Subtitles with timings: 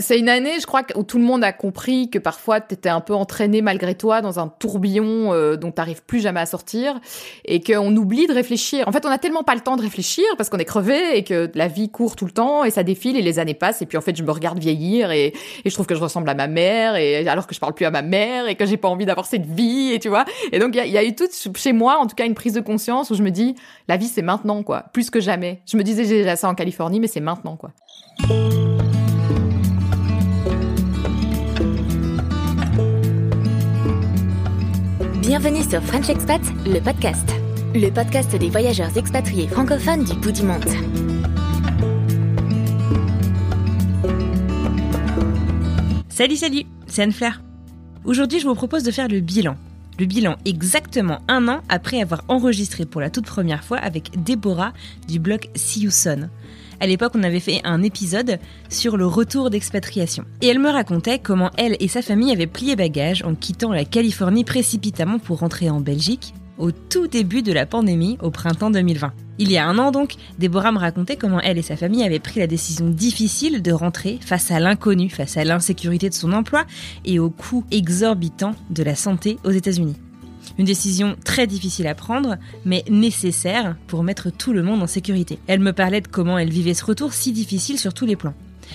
[0.00, 2.88] C'est une année, je crois, où tout le monde a compris que parfois tu étais
[2.88, 7.00] un peu entraîné malgré toi dans un tourbillon euh, dont tu plus jamais à sortir
[7.44, 8.86] et qu'on oublie de réfléchir.
[8.88, 11.24] En fait, on a tellement pas le temps de réfléchir parce qu'on est crevé et
[11.24, 13.86] que la vie court tout le temps et ça défile et les années passent et
[13.86, 15.32] puis en fait, je me regarde vieillir et,
[15.64, 17.90] je trouve que je ressemble à ma mère et alors que je parle plus à
[17.90, 20.24] ma mère et que j'ai pas envie d'avoir cette vie et tu vois.
[20.52, 22.54] Et donc, il y, y a, eu tout chez moi, en tout cas, une prise
[22.54, 23.54] de conscience où je me dis,
[23.88, 24.84] la vie, c'est maintenant, quoi.
[24.92, 25.60] Plus que jamais.
[25.66, 27.70] Je me disais j'ai déjà ça en Californie, mais c'est maintenant, quoi.
[35.30, 37.30] Bienvenue sur French Expat, le podcast.
[37.72, 40.64] Le podcast des voyageurs expatriés francophones du bout du monde.
[46.08, 47.42] Salut, salut, c'est Anne-Fleur.
[48.04, 49.54] Aujourd'hui, je vous propose de faire le bilan.
[50.00, 54.72] Le bilan exactement un an après avoir enregistré pour la toute première fois avec Déborah
[55.06, 56.30] du blog See You Son.
[56.80, 58.38] À l'époque, on avait fait un épisode
[58.70, 60.24] sur le retour d'expatriation.
[60.40, 63.84] Et elle me racontait comment elle et sa famille avaient plié bagage en quittant la
[63.84, 69.12] Californie précipitamment pour rentrer en Belgique au tout début de la pandémie au printemps 2020.
[69.40, 72.18] Il y a un an donc, Déborah me racontait comment elle et sa famille avaient
[72.18, 76.66] pris la décision difficile de rentrer face à l'inconnu, face à l'insécurité de son emploi
[77.06, 79.96] et au coût exorbitant de la santé aux États-Unis.
[80.58, 82.36] Une décision très difficile à prendre,
[82.66, 85.38] mais nécessaire pour mettre tout le monde en sécurité.
[85.46, 88.34] Elle me parlait de comment elle vivait ce retour si difficile sur tous les plans.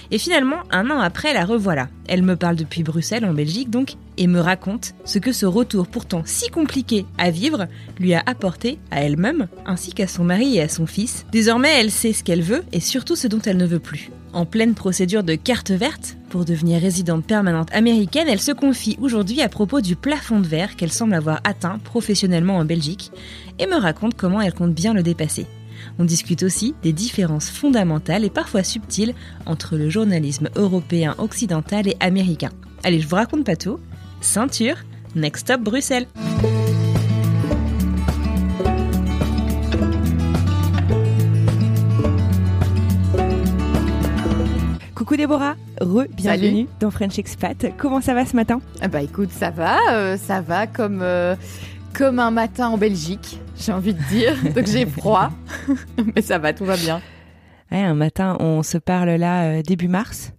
[0.09, 1.90] Et finalement, un an après, la revoilà.
[2.08, 5.88] Elle me parle depuis Bruxelles, en Belgique donc, et me raconte ce que ce retour
[5.88, 7.68] pourtant si compliqué à vivre
[8.00, 11.26] lui a apporté à elle-même, ainsi qu'à son mari et à son fils.
[11.31, 14.12] Désormais, elle sait ce qu'elle veut et surtout ce dont elle ne veut plus.
[14.34, 19.42] En pleine procédure de carte verte, pour devenir résidente permanente américaine, elle se confie aujourd'hui
[19.42, 23.12] à propos du plafond de verre qu'elle semble avoir atteint professionnellement en Belgique
[23.59, 25.46] et me raconte comment elle compte bien le dépasser.
[26.00, 29.14] On discute aussi des différences fondamentales et parfois subtiles
[29.46, 32.52] entre le journalisme européen occidental et américain.
[32.84, 33.80] Allez, je vous raconte pas tout.
[34.25, 34.78] Ceinture,
[35.16, 36.08] next stop Bruxelles.
[44.96, 47.68] Coucou Déborah, re-bienvenue dans French Expat.
[47.78, 51.35] Comment ça va ce matin ah Bah écoute, ça va, euh, ça va comme, euh,
[51.94, 54.35] comme un matin en Belgique, j'ai envie de dire.
[54.56, 55.30] Donc j'ai froid,
[56.16, 57.00] mais ça va, tout va bien.
[57.72, 60.34] Ouais, un matin, on se parle là euh, début mars.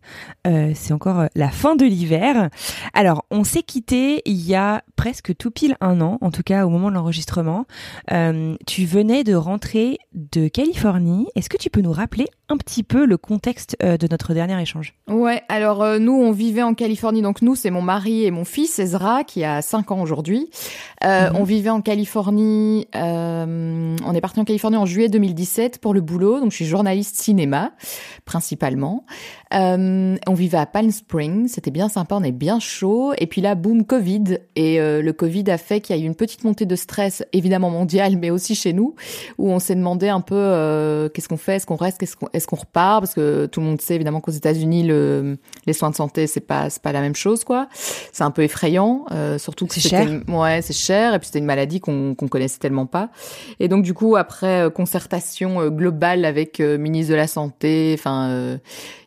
[0.46, 2.50] Euh, c'est encore euh, la fin de l'hiver.
[2.94, 6.64] Alors, on s'est quitté il y a presque tout pile un an, en tout cas
[6.64, 7.66] au moment de l'enregistrement.
[8.66, 11.26] tu venais de rentrer de Californie.
[11.34, 14.94] Est-ce que tu peux nous rappeler un petit peu le contexte de notre dernier échange?
[15.08, 17.22] Ouais, alors nous, on vivait en Californie.
[17.22, 20.48] Donc nous, c'est mon mari et mon fils, Ezra, qui a 5 ans aujourd'hui.
[21.02, 21.32] Mhm.
[21.34, 22.88] On vivait en Californie.
[22.94, 26.40] on est parti en Californie en juillet 2017 pour le boulot.
[26.40, 27.72] Donc je suis journaliste cinéma,
[28.24, 29.04] principalement.
[29.54, 33.12] Euh, on vivait à Palm Springs, c'était bien sympa, on est bien chaud.
[33.18, 34.38] Et puis là, boum, Covid.
[34.56, 37.24] Et euh, le Covid a fait qu'il y a eu une petite montée de stress,
[37.32, 38.94] évidemment mondiale, mais aussi chez nous,
[39.38, 42.28] où on s'est demandé un peu euh, qu'est-ce qu'on fait, est-ce qu'on reste, est-ce qu'on
[42.32, 45.36] est qu'on repart, parce que tout le monde sait évidemment qu'aux États-Unis, le,
[45.66, 47.68] les soins de santé, c'est pas c'est pas la même chose, quoi.
[48.12, 50.08] C'est un peu effrayant, euh, surtout que c'est cher.
[50.28, 53.10] ouais, c'est cher, et puis c'était une maladie qu'on qu'on connaissait tellement pas.
[53.58, 58.58] Et donc du coup, après euh, concertation globale avec ministre de la santé, enfin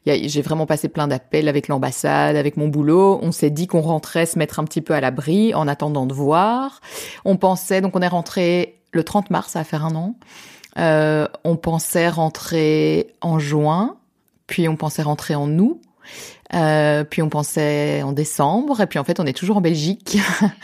[0.05, 3.19] j'ai vraiment passé plein d'appels avec l'ambassade, avec mon boulot.
[3.21, 6.13] On s'est dit qu'on rentrait se mettre un petit peu à l'abri en attendant de
[6.13, 6.81] voir.
[7.25, 10.15] On pensait, donc on est rentré le 30 mars, ça va faire un an.
[10.77, 13.97] Euh, on pensait rentrer en juin,
[14.47, 15.79] puis on pensait rentrer en août.
[16.55, 20.17] Euh, puis on pensait en décembre, et puis en fait on est toujours en Belgique.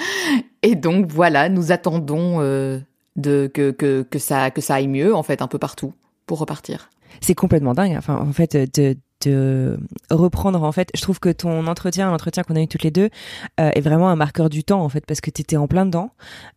[0.64, 2.80] et donc voilà, nous attendons euh,
[3.16, 5.94] de que, que, que ça que ça aille mieux en fait un peu partout
[6.26, 6.90] pour repartir.
[7.22, 7.96] C'est complètement dingue.
[7.98, 9.78] Enfin, en fait, de, de
[10.10, 10.90] reprendre en fait.
[10.96, 13.10] Je trouve que ton entretien l'entretien qu'on a eu toutes les deux
[13.60, 15.86] euh, est vraiment un marqueur du temps en fait parce que tu étais en plein
[15.86, 16.12] dedans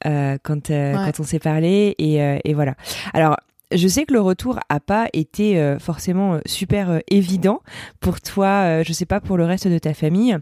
[0.06, 2.74] euh, quand euh, quand on s'est parlé et, et voilà.
[3.12, 3.36] Alors
[3.74, 7.60] je sais que le retour a pas été euh, forcément euh, super euh, évident
[8.00, 10.36] pour toi, je sais pas pour le reste de ta famille,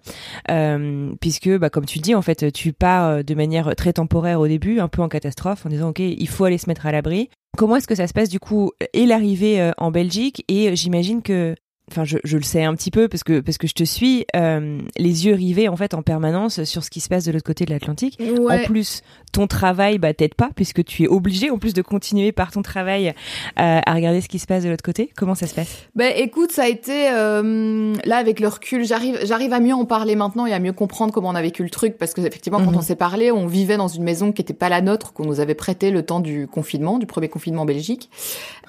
[1.21, 4.47] puisque bah, comme tu le dis en fait, tu pars de manière très temporaire au
[4.47, 7.31] début, un peu en catastrophe, en disant ok, il faut aller se mettre à l'abri.
[7.57, 11.55] Comment est-ce que ça se passe du coup et l'arrivée en Belgique et j'imagine que
[11.91, 14.27] enfin je, je, le sais un petit peu parce que parce que je te suis
[14.35, 17.45] euh, les yeux rivés en fait en permanence sur ce qui se passe de l'autre
[17.45, 18.21] côté de l'Atlantique.
[18.49, 19.03] En plus
[19.33, 22.63] ton travail bah t'aide pas puisque tu es obligé en plus de continuer par ton
[22.63, 25.11] travail euh, à regarder ce qui se passe de l'autre côté.
[25.17, 25.87] Comment ça se passe?
[25.95, 29.85] Ben écoute ça a été euh, là avec le recul j'arrive j'arrive à mieux en
[29.85, 32.59] parler maintenant et à mieux comprendre comment on a vécu le truc parce que effectivement
[32.59, 32.79] quand mhm.
[32.79, 35.41] on s'est parlé on vivait dans une maison qui était pas la nôtre qu'on nous
[35.41, 38.11] avait prêtée le temps du confinement du premier confinement en Belgique.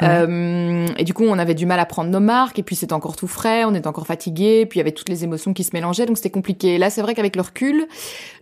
[0.03, 2.93] Euh, et du coup on avait du mal à prendre nos marques et puis c'était
[2.93, 5.63] encore tout frais, on était encore fatigué, puis il y avait toutes les émotions qui
[5.63, 6.77] se mélangeaient, donc c'était compliqué.
[6.77, 7.87] Là, c'est vrai qu'avec le recul,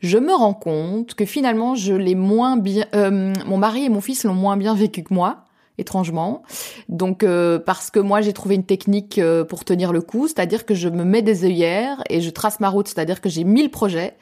[0.02, 4.02] je me rends compte que finalement, je l'ai moins bien, euh, mon mari et mon
[4.02, 5.46] fils l'ont moins bien vécu que moi
[5.78, 6.44] étrangement.
[6.90, 10.66] Donc euh, parce que moi j'ai trouvé une technique euh, pour tenir le coup, c'est-à-dire
[10.66, 13.70] que je me mets des œillères et je trace ma route, c'est-à-dire que j'ai mille
[13.70, 14.16] projets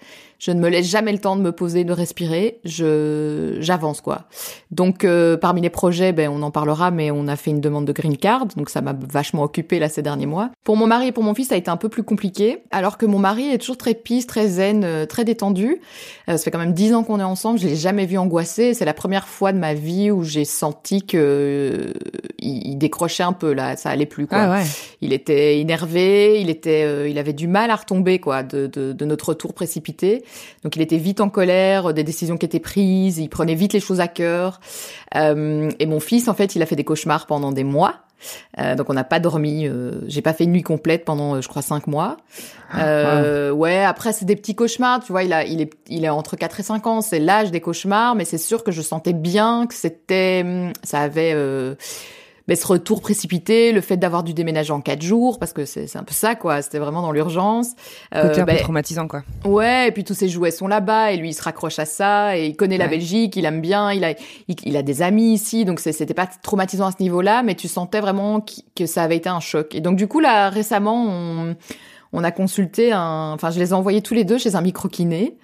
[0.44, 2.60] je ne me laisse jamais le temps de me poser, de respirer.
[2.66, 4.24] Je j'avance quoi.
[4.72, 7.86] Donc euh, parmi les projets, ben on en parlera, mais on a fait une demande
[7.86, 10.50] de green card, donc ça m'a vachement occupé là ces derniers mois.
[10.66, 12.98] Pour mon mari et pour mon fils, ça a été un peu plus compliqué, alors
[12.98, 15.80] que mon mari est toujours très pisse, très zen, euh, très détendu.
[16.28, 18.74] Euh, ça fait quand même dix ans qu'on est ensemble, je l'ai jamais vu angoissé.
[18.74, 21.94] C'est la première fois de ma vie où j'ai senti que
[22.40, 24.40] il, décrochait un peu là, ça allait plus quoi.
[24.40, 24.66] Ah ouais.
[25.00, 29.06] Il était énervé, il était, il avait du mal à retomber quoi de, de, de
[29.06, 30.26] notre retour précipité.
[30.64, 33.80] Donc il était vite en colère des décisions qui étaient prises, il prenait vite les
[33.80, 34.60] choses à cœur.
[35.16, 37.96] Euh, et mon fils, en fait, il a fait des cauchemars pendant des mois.
[38.58, 39.68] Euh, donc on n'a pas dormi.
[39.68, 42.18] Euh, j'ai pas fait une nuit complète pendant, je crois, cinq mois.
[42.72, 43.84] Ah, ouais.
[43.84, 45.02] Après c'est des petits cauchemars.
[45.04, 47.02] Tu vois, il a, il est, il est entre 4 et 5 ans.
[47.02, 51.02] C'est l'âge des cauchemars, mais c'est sûr que je sentais bien que c'était, hum, ça
[51.02, 51.36] avait
[52.48, 55.96] mais ce retour précipité, le fait d'avoir dû déménager en quatre jours, parce que c'est
[55.96, 56.62] un peu ça, quoi.
[56.62, 57.72] C'était vraiment dans l'urgence.
[58.16, 59.24] Euh, Côté un peu ben, traumatisant, quoi.
[59.46, 62.38] Ouais, et puis tous ses jouets sont là-bas, et lui, il se raccroche à ça,
[62.38, 64.14] et il connaît la Belgique, il aime bien, il a,
[64.48, 68.02] il, a des amis ici, donc c'était pas traumatisant à ce niveau-là, mais tu sentais
[68.02, 68.44] vraiment
[68.76, 69.74] que ça avait été un choc.
[69.76, 71.56] Et donc, du coup, là, récemment, on,
[72.14, 75.38] on a consulté un, enfin, je les ai envoyés tous les deux chez un micro-kiné.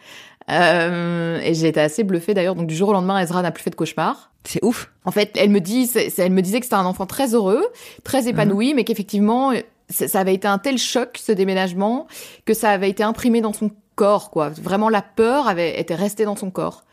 [0.50, 2.56] Euh, et j'ai été assez bluffée d'ailleurs.
[2.56, 4.29] Donc du jour au lendemain, Ezra n'a plus fait de cauchemar.
[4.44, 4.92] C'est ouf.
[5.06, 7.66] En fait, elle me dit, elle me disait que c'était un enfant très heureux,
[8.04, 8.76] très épanoui, mhm.
[8.78, 9.52] mais qu'effectivement,
[9.90, 12.08] ça avait été un tel choc ce déménagement
[12.46, 14.50] que ça avait été imprimé dans son corps, quoi.
[14.50, 16.84] Vraiment, la peur avait été restée dans son corps.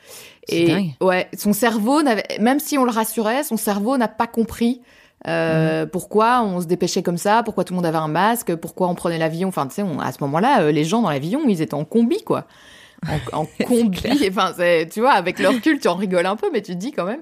[0.48, 0.90] Et dingue.
[1.00, 4.80] ouais, son cerveau n'avait, même si on le rassurait, son cerveau n'a pas compris.
[5.26, 5.90] Euh, mhm.
[5.90, 8.94] Pourquoi on se dépêchait comme ça Pourquoi tout le monde avait un masque Pourquoi on
[8.94, 11.74] prenait l'avion Enfin, tu sais, à ce moment-là, euh, les gens dans l'avion, ils étaient
[11.74, 12.46] en combi, quoi
[13.32, 14.00] en, en combi.
[14.28, 14.52] enfin,
[14.90, 17.04] tu vois, avec le recul, tu en rigoles un peu, mais tu te dis quand
[17.04, 17.20] même.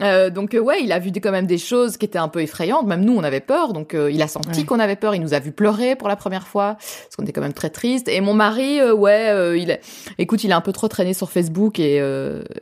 [0.00, 2.40] Euh, donc, euh, ouais, il a vu quand même des choses qui étaient un peu
[2.42, 2.86] effrayantes.
[2.86, 3.72] Même nous, on avait peur.
[3.72, 5.14] Donc, euh, il a senti qu'on avait peur.
[5.14, 7.70] Il nous a vu pleurer pour la première fois, parce qu'on était quand même très
[7.70, 8.08] triste.
[8.08, 9.78] Et mon mari, euh, ouais, il,
[10.18, 12.02] écoute, il a un peu trop traîné sur Facebook et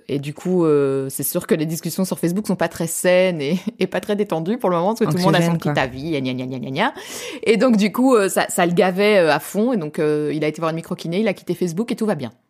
[0.08, 0.66] et du coup,
[1.08, 4.16] c'est sûr que les discussions sur Facebook sont pas très saines et, et pas très
[4.16, 6.58] détendues pour le moment, parce que tout le monde a son petit avis, gna gna
[6.58, 6.94] gna.
[7.44, 9.72] Et donc, du coup, ça, ça le gavait à fond.
[9.72, 12.14] Et donc, il a été voir une micro-kiné, il a quitté Facebook et tout va
[12.14, 12.30] bien.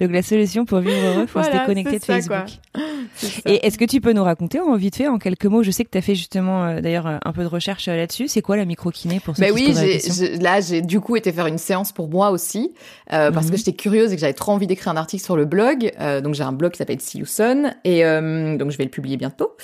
[0.00, 2.48] Donc la solution pour vivre heureux, faut se déconnecter de Facebook.
[3.46, 5.84] Et est-ce que tu peux nous raconter en vite fait, en quelques mots Je sais
[5.84, 8.28] que tu as fait justement euh, d'ailleurs un peu de recherche euh, là-dessus.
[8.28, 11.32] C'est quoi la microkiné pour ceux ben qui oui, se là j'ai du coup été
[11.32, 12.72] faire une séance pour moi aussi
[13.12, 13.58] euh, parce que mhm.
[13.58, 15.92] j'étais curieuse et que j'avais trop envie d'écrire un article sur le blog.
[16.22, 19.16] donc j'ai un blog qui s'appelle See You Son et donc je vais le publier
[19.16, 19.56] bientôt.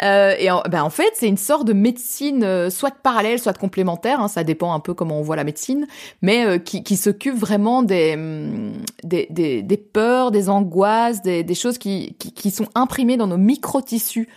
[0.00, 4.20] et en, ben, en fait c'est une sorte de médecine soit parallèle, soit complémentaire.
[4.20, 5.86] Hein, ça dépend un peu comment on voit la médecine,
[6.22, 8.16] mais qui, qui s'occupe vraiment des,
[9.04, 14.28] des, des, des peurs, des angoisses, des, choses qui, qui, sont imprimées dans nos micro-tissus.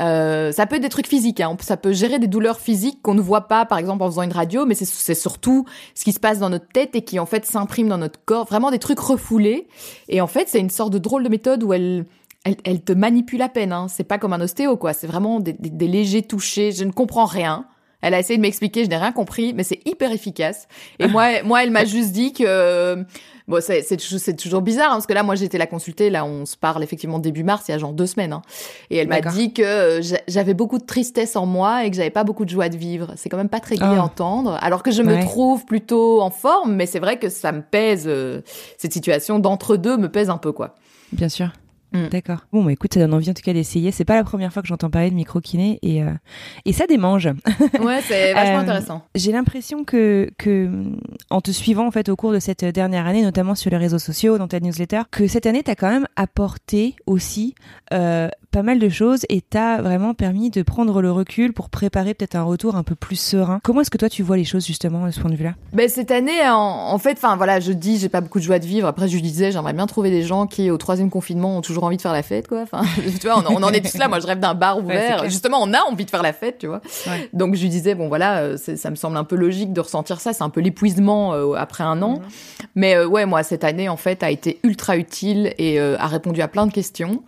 [0.00, 1.56] Euh, ça peut être des trucs physiques, hein.
[1.60, 4.32] ça peut gérer des douleurs physiques qu'on ne voit pas, par exemple en faisant une
[4.32, 5.64] radio, mais c'est surtout
[5.96, 8.46] ce qui se passe dans notre tête et qui en fait s'imprime dans notre corps,
[8.46, 9.66] vraiment des trucs refoulés.
[10.08, 12.06] Et en fait, c'est une sorte de drôle de méthode où elle,
[12.44, 13.72] elle, elle te manipule à peine.
[13.72, 13.88] Hein.
[13.88, 14.92] C'est pas comme un ostéo, quoi.
[14.92, 16.70] C'est vraiment des, des, des légers touchés.
[16.70, 17.66] Je ne comprends rien.
[18.00, 20.68] Elle a essayé de m'expliquer, je n'ai rien compris, mais c'est hyper efficace.
[20.98, 23.04] Et moi, moi, elle m'a juste dit que
[23.48, 26.08] bon, c'est c'est toujours bizarre hein, parce que là, moi, j'étais la consulter.
[26.08, 28.32] Là, on se parle effectivement début mars, il y a genre deux semaines.
[28.32, 28.42] Hein.
[28.90, 32.10] Et elle m'a dit que euh, j'avais beaucoup de tristesse en moi et que j'avais
[32.10, 33.12] pas beaucoup de joie de vivre.
[33.16, 34.02] C'est quand même pas très gai à ah.
[34.02, 34.58] entendre.
[34.60, 38.04] Alors que je me trouve plutôt en forme, mais c'est vrai que ça me pèse.
[38.06, 38.42] Euh,
[38.76, 40.74] cette situation d'entre deux me pèse un peu, quoi.
[41.12, 41.50] Bien sûr.
[41.92, 42.08] Mm.
[42.08, 42.38] D'accord.
[42.52, 43.90] Bon, bah, écoute, ça donne envie en tout cas d'essayer.
[43.92, 46.10] C'est pas la première fois que j'entends parler de micro-kiné et, euh,
[46.64, 47.28] et ça démange.
[47.80, 49.02] Ouais, c'est vachement intéressant.
[49.14, 50.68] J'ai l'impression que, que,
[51.30, 53.98] en te suivant en fait au cours de cette dernière année, notamment sur les réseaux
[53.98, 57.54] sociaux, dans ta newsletter, que cette année, t'as quand même apporté aussi
[57.92, 62.14] euh, pas mal de choses et t'as vraiment permis de prendre le recul pour préparer
[62.14, 63.60] peut-être un retour un peu plus serein.
[63.62, 65.54] Comment est-ce que toi tu vois les choses justement de ce point de vue-là?
[65.72, 68.66] Ben cette année, en, fait, enfin voilà, je dis, j'ai pas beaucoup de joie de
[68.66, 68.86] vivre.
[68.86, 71.96] Après, je disais, j'aimerais bien trouver des gens qui, au troisième confinement, ont toujours envie
[71.96, 72.60] de faire la fête, quoi.
[72.62, 72.82] Enfin,
[73.20, 74.08] tu vois, on, en est tous là.
[74.08, 75.24] Moi, je rêve d'un bar ouvert.
[75.24, 76.80] Justement, on a envie de faire la fête, tu vois.
[77.32, 80.20] Donc, je lui disais, bon, voilà, euh, ça me semble un peu logique de ressentir
[80.20, 80.32] ça.
[80.32, 82.18] C'est un peu l'épuisement euh, après un an.
[82.18, 82.22] Mhm.
[82.74, 86.40] Mais euh, ouais, moi, cette année, en fait, a été ultra utile et a répondu
[86.42, 87.22] à plein de questions.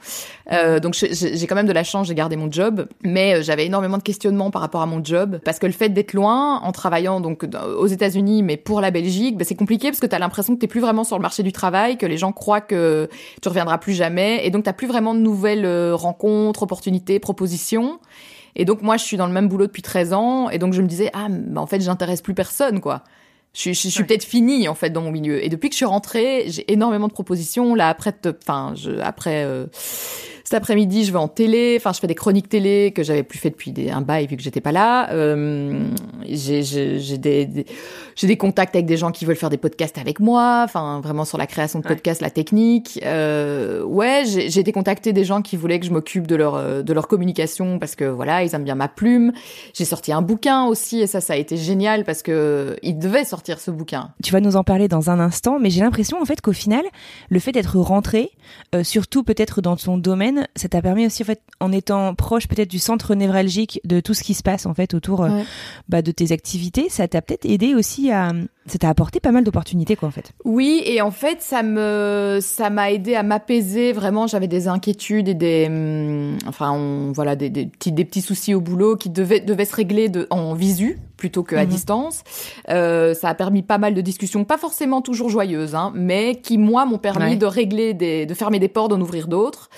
[0.82, 4.02] donc, j'ai quand même de la chance, j'ai gardé mon job, mais j'avais énormément de
[4.02, 7.46] questionnements par rapport à mon job parce que le fait d'être loin, en travaillant donc
[7.78, 10.60] aux États-Unis, mais pour la Belgique, bah, c'est compliqué parce que tu as l'impression que
[10.60, 13.08] t'es plus vraiment sur le marché du travail, que les gens croient que
[13.42, 18.00] tu reviendras plus jamais, et donc t'as plus vraiment de nouvelles euh, rencontres, opportunités, propositions.
[18.56, 20.82] Et donc moi, je suis dans le même boulot depuis 13 ans, et donc je
[20.82, 23.04] me disais ah, bah, en fait, j'intéresse plus personne, quoi.
[23.52, 25.44] Je, je, suis peut-être finie en fait dans mon milieu.
[25.44, 27.74] Et depuis que je suis rentrée, j'ai énormément de propositions.
[27.74, 29.44] Là après, enfin, après.
[29.44, 29.66] Euh,
[30.50, 31.76] cet après-midi, je vais en télé.
[31.78, 34.36] Enfin, je fais des chroniques télé que j'avais plus fait depuis des, un bail vu
[34.36, 35.08] que j'étais pas là.
[35.12, 35.84] Euh,
[36.28, 37.66] j'ai des, des
[38.16, 40.62] j'ai des contacts avec des gens qui veulent faire des podcasts avec moi.
[40.64, 42.98] Enfin, vraiment sur la création de podcasts, la technique.
[43.04, 46.82] Euh, ouais, j'ai été contacté des gens qui voulaient que je m'occupe de leur euh,
[46.82, 49.32] de leur communication parce que voilà, ils aiment bien ma plume.
[49.72, 53.24] J'ai sorti un bouquin aussi et ça, ça a été génial parce que il devait
[53.24, 54.10] sortir ce bouquin.
[54.24, 56.82] Tu vas nous en parler dans un instant, mais j'ai l'impression en fait qu'au final,
[57.28, 58.32] le fait d'être rentré,
[58.74, 62.48] euh, surtout peut-être dans ton domaine ça t'a permis aussi en fait en étant proche
[62.48, 65.42] peut-être du centre névralgique de tout ce qui se passe en fait autour euh,
[65.88, 68.32] bah, de tes activités, ça t'a peut-être aidé aussi à
[68.66, 70.32] ça t'a apporté pas mal d'opportunités quoi en fait.
[70.44, 75.28] Oui et en fait ça me ça m'a aidé à m'apaiser vraiment j'avais des inquiétudes
[75.28, 79.40] et des hum, enfin voilà des, des, petits des petits soucis au boulot qui devaient
[79.40, 81.68] devaient se régler de, en visu plutôt qu'à mhm.
[81.68, 82.24] distance.
[82.70, 86.58] Euh, ça a permis pas mal de discussions, pas forcément toujours joyeuses, hein, mais qui
[86.58, 89.68] moi m'ont permis de régler des, de fermer des portes, d'en ouvrir d'autres.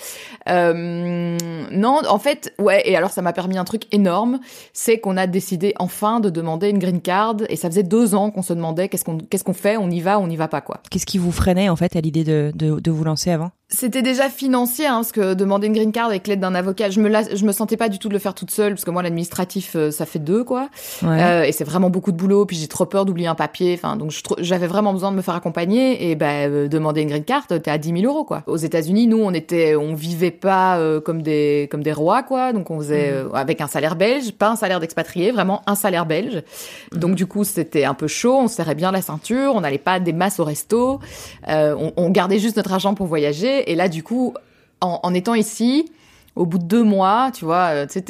[0.49, 1.37] Euh,
[1.71, 2.81] non, en fait, ouais.
[2.85, 4.39] Et alors ça m'a permis un truc énorme,
[4.71, 8.31] c'est qu'on a décidé enfin de demander une green card, et ça faisait deux ans
[8.31, 10.81] qu'on se demandait qu'est-ce qu'on fait, on y va, on n'y va pas quoi.
[10.89, 13.51] Qu'est-ce qui vous freinait en fait à l'idée de, de vous lancer avant?
[13.73, 17.01] C'était déjà financier, hein, parce que demander une green card avec l'aide d'un avocat, je
[17.01, 19.01] me je me sentais pas du tout de le faire toute seule, parce que moi
[19.01, 20.69] l'administratif euh, ça fait deux quoi,
[21.03, 23.95] euh, et c'est vraiment beaucoup de boulot, puis j'ai trop peur d'oublier un papier, enfin
[23.95, 27.47] donc j'avais vraiment besoin de me faire accompagner, et ben euh, demander une green card,
[27.47, 28.43] t'es à 10 000 euros quoi.
[28.45, 32.69] Aux États-Unis, nous on était, on vivait pas comme des comme des rois quoi, donc
[32.69, 33.31] on faisait mhm.
[33.33, 36.43] avec un salaire belge, pas un salaire d'expatrié, vraiment un salaire belge.
[36.91, 36.99] Mhm.
[36.99, 39.99] Donc du coup c'était un peu chaud, on serrait bien la ceinture, on n'allait pas
[39.99, 40.99] des masses au resto,
[41.47, 44.33] on, on gardait juste notre argent pour voyager et là, du coup,
[44.81, 45.91] en, étant ici,
[46.35, 48.01] au bout de deux mois, tu vois, euh, tu sais,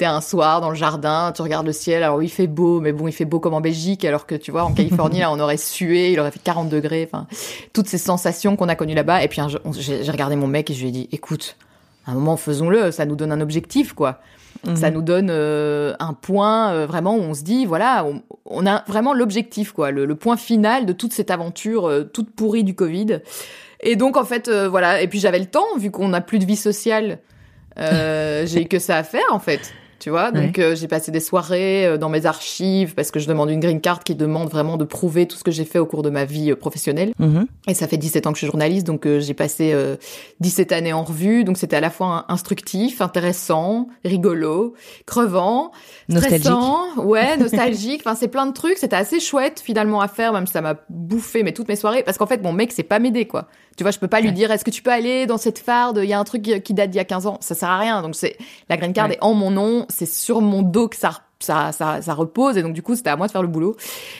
[0.00, 2.80] t'es un soir dans le jardin, tu regardes le ciel, alors oui, il fait beau,
[2.80, 5.30] mais bon, il fait beau comme en Belgique, alors que tu vois, en Californie, là,
[5.30, 7.26] on aurait sué, il aurait fait 40 degrés, enfin,
[7.72, 9.22] toutes ces sensations qu'on a connues là-bas.
[9.22, 11.56] Et puis, j'ai regardé mon mec et je lui ai dit, écoute,
[12.06, 14.20] un moment, faisons-le, ça nous donne un objectif, quoi.
[14.74, 14.94] Ça mhm.
[14.94, 18.04] nous donne euh, un point euh, vraiment où on se dit voilà
[18.44, 22.74] on, a vraiment l'objectif quoi le, point final de toute cette aventure toute pourrie du
[22.74, 23.20] Covid
[23.82, 25.02] et donc en fait, euh, voilà.
[25.02, 27.18] Et puis j'avais le temps vu qu'on n'a plus de vie sociale.
[27.78, 30.32] Euh, j'ai que ça à faire en fait tu vois.
[30.32, 33.60] Donc euh, j'ai passé des soirées euh, dans mes archives parce que je demande une
[33.60, 36.10] green card qui demande vraiment de prouver tout ce que j'ai fait au cours de
[36.10, 37.12] ma vie euh, professionnelle.
[37.18, 37.46] Mhm.
[37.68, 39.76] Et ça fait 17 ans que je suis journaliste, donc j'ai passé
[40.40, 41.44] 17 années en revue.
[41.44, 45.70] Donc c'était à la fois instructif, intéressant, rigolo, crevant,
[46.18, 48.02] stressant, ouais, nostalgique.
[48.04, 48.78] enfin c'est plein de trucs.
[48.78, 52.02] C'était assez chouette finalement à faire, même si ça m'a bouffé mais toutes mes soirées.
[52.02, 53.48] Parce qu'en fait mon mec c'est pas m'aider quoi.
[53.76, 56.00] Tu vois, je peux pas lui dire est-ce que tu peux aller dans cette farde,
[56.02, 57.78] il y a un truc qui date d'il y a 15 ans, ça sert à
[57.78, 58.02] rien.
[58.02, 58.36] Donc c'est
[58.68, 62.02] la green card est en mon nom, c'est sur mon dos que ça ça, ça,
[62.02, 62.56] ça repose.
[62.56, 63.76] Et donc du coup c'était à moi de faire le boulot.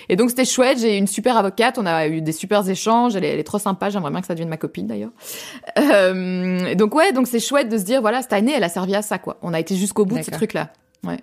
[0.09, 0.79] Et donc c'était chouette.
[0.79, 1.79] J'ai une super avocate.
[1.79, 3.15] On a eu des super échanges.
[3.17, 3.91] Elle est, elle est trop sympa.
[3.91, 5.11] J'aimerais bien que ça devienne ma copine d'ailleurs.
[5.79, 8.95] Euh, donc ouais donc c'est chouette de se dire voilà cette année elle a servi
[8.95, 9.39] à ça quoi.
[9.43, 10.71] On a été jusqu'au bout de ce truc là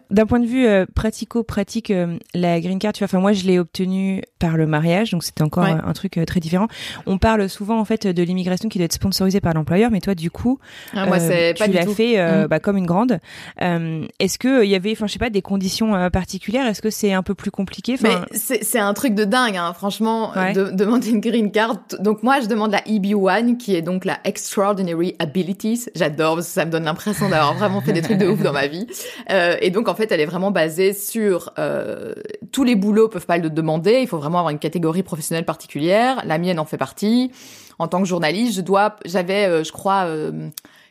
[0.09, 3.45] d'un point de vue euh, pratico-pratique, euh, la green card, tu vois, enfin moi je
[3.45, 6.67] l'ai obtenue par le mariage, donc c'était encore un, truc euh, très différent.
[7.05, 10.15] On parle souvent en fait de l'immigration qui doit être sponsorisée par l'employeur, mais toi
[10.15, 10.59] du coup,
[10.93, 12.47] ah, moi, tu l'as fait mm.
[12.47, 13.19] bah, comme une grande.
[13.59, 16.65] Est-ce que il y avait, enfin je sais pas, des conditions particulières?
[16.65, 17.97] Est-ce que c'est un peu plus compliqué?
[18.01, 21.77] Mais c'est un truc de dingue, hein, franchement, de demander une green card.
[21.99, 25.85] Donc moi je demande la EB1, qui est donc la Extraordinary Abilities.
[25.95, 28.53] J'adore parce que ça me donne l'impression d'avoir vraiment fait des trucs de ouf dans
[28.53, 28.87] ma vie.
[29.29, 32.13] Euh, Et donc en fait, elle est vraiment basée sur euh,
[32.53, 33.99] tous les boulots peuvent pas le demander.
[33.99, 36.23] Il faut vraiment avoir une catégorie professionnelle particulière.
[36.25, 37.33] La mienne en fait partie.
[37.77, 40.47] En tant que journaliste, je dois, j'avais, euh, je crois, euh,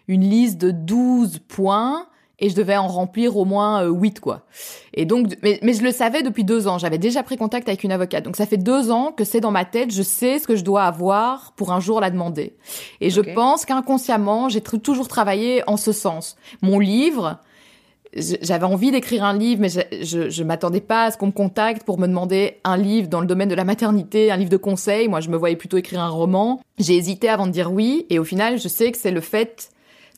[0.09, 2.07] une liste de 12 points
[2.39, 4.43] et je devais en remplir au moins euh, 8 quoi.
[4.93, 6.77] Et donc, mais, mais je le savais depuis deux ans.
[6.77, 8.25] J'avais déjà pris contact avec une avocate.
[8.25, 9.91] Donc ça fait deux ans que c'est dans ma tête.
[9.91, 12.59] Je sais ce que je dois avoir pour un jour la demander.
[13.01, 16.37] Et je pense qu'inconsciemment, j'ai toujours travaillé en ce sens.
[16.61, 17.39] Mon livre,
[18.17, 21.83] j'avais envie d'écrire un livre, mais je, je m'attendais pas à ce qu'on me contacte
[21.85, 25.09] pour me demander un livre dans le domaine de la maternité, un livre de conseils.
[25.09, 26.61] Moi, je me voyais plutôt écrire un roman.
[26.79, 29.71] J'ai hésité avant de dire oui, et au final, je sais que c'est le fait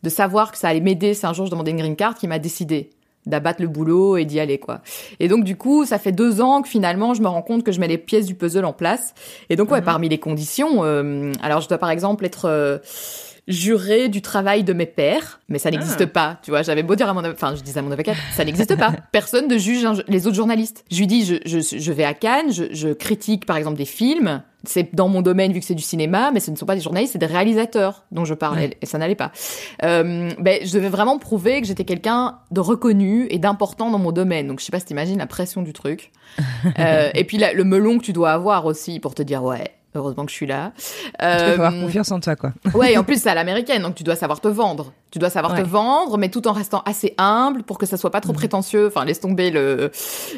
[0.02, 2.28] de savoir que ça allait m'aider si un jour je demandais une green card qui
[2.28, 2.90] m'a décidé
[3.26, 4.81] d'abattre le boulot et d'y aller quoi.
[5.21, 7.73] Et donc du coup, ça fait deux ans que finalement je me rends compte que
[7.73, 9.12] je mets les pièces du puzzle en place.
[9.50, 9.85] Et donc ouais, Mhm.
[9.85, 12.78] parmi les conditions, euh, alors je dois par exemple être euh,
[13.49, 16.07] juré du travail de mes pairs, mais ça n'existe Ah.
[16.07, 16.38] pas.
[16.43, 18.76] Tu vois, j'avais beau dire à mon, enfin je disais à mon avocate, ça n'existe
[18.76, 18.93] pas.
[19.12, 20.85] Personne ne juge les autres journalistes.
[20.90, 23.85] Je lui dis, je, je, je vais à Cannes, je, je critique par exemple des
[23.87, 24.43] films.
[24.64, 26.81] C'est dans mon domaine vu que c'est du cinéma, mais ce ne sont pas des
[26.81, 28.76] journalistes, c'est des réalisateurs dont je parle, Ouais.
[28.83, 29.31] et ça n'allait pas.
[29.85, 34.11] Euh, ben, je devais vraiment prouver que j'étais quelqu'un de reconnu et d'important dans mon
[34.12, 34.49] domaine.
[34.49, 36.11] Donc, je sais pas si t'imagines la pression du truc.
[36.78, 40.25] Euh, et puis, le melon que tu dois avoir aussi pour te dire, ouais, heureusement
[40.25, 40.73] que je suis là.
[40.78, 40.83] Tu
[41.23, 42.52] Euh, peux avoir confiance en toi, quoi.
[42.75, 44.93] Ouais, et en plus, c'est à l'américaine, donc tu dois savoir te vendre.
[45.10, 45.62] Tu dois savoir Ouais.
[45.62, 48.38] te vendre, mais tout en restant assez humble pour que ça soit pas trop Mhm.
[48.38, 48.86] prétentieux.
[48.88, 49.90] Enfin, laisse tomber le,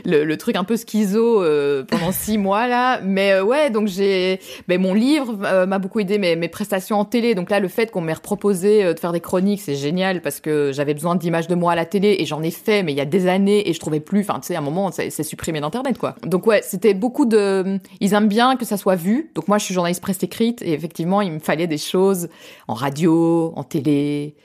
[0.05, 3.01] le, le truc un peu schizo euh, pendant six mois, là.
[3.03, 4.39] Mais euh, ouais, donc j'ai...
[4.69, 7.35] Ben, mon livre euh, m'a beaucoup aidé, mes, mes prestations en télé.
[7.35, 10.39] Donc là, le fait qu'on m'ait reproposé euh, de faire des chroniques, c'est génial parce
[10.41, 12.97] que j'avais besoin d'images de moi à la télé et j'en ai fait, mais il
[12.97, 14.21] y a des années et je trouvais plus...
[14.21, 16.15] Enfin, tu sais, à un moment, c'est supprimé d'Internet, quoi.
[16.25, 17.79] Donc ouais, c'était beaucoup de...
[18.01, 19.33] Ils aiment bien que ça soit vu.
[19.35, 22.29] Donc moi, je suis journaliste presse écrite et effectivement, il me fallait des choses
[22.69, 24.37] en radio, en télé.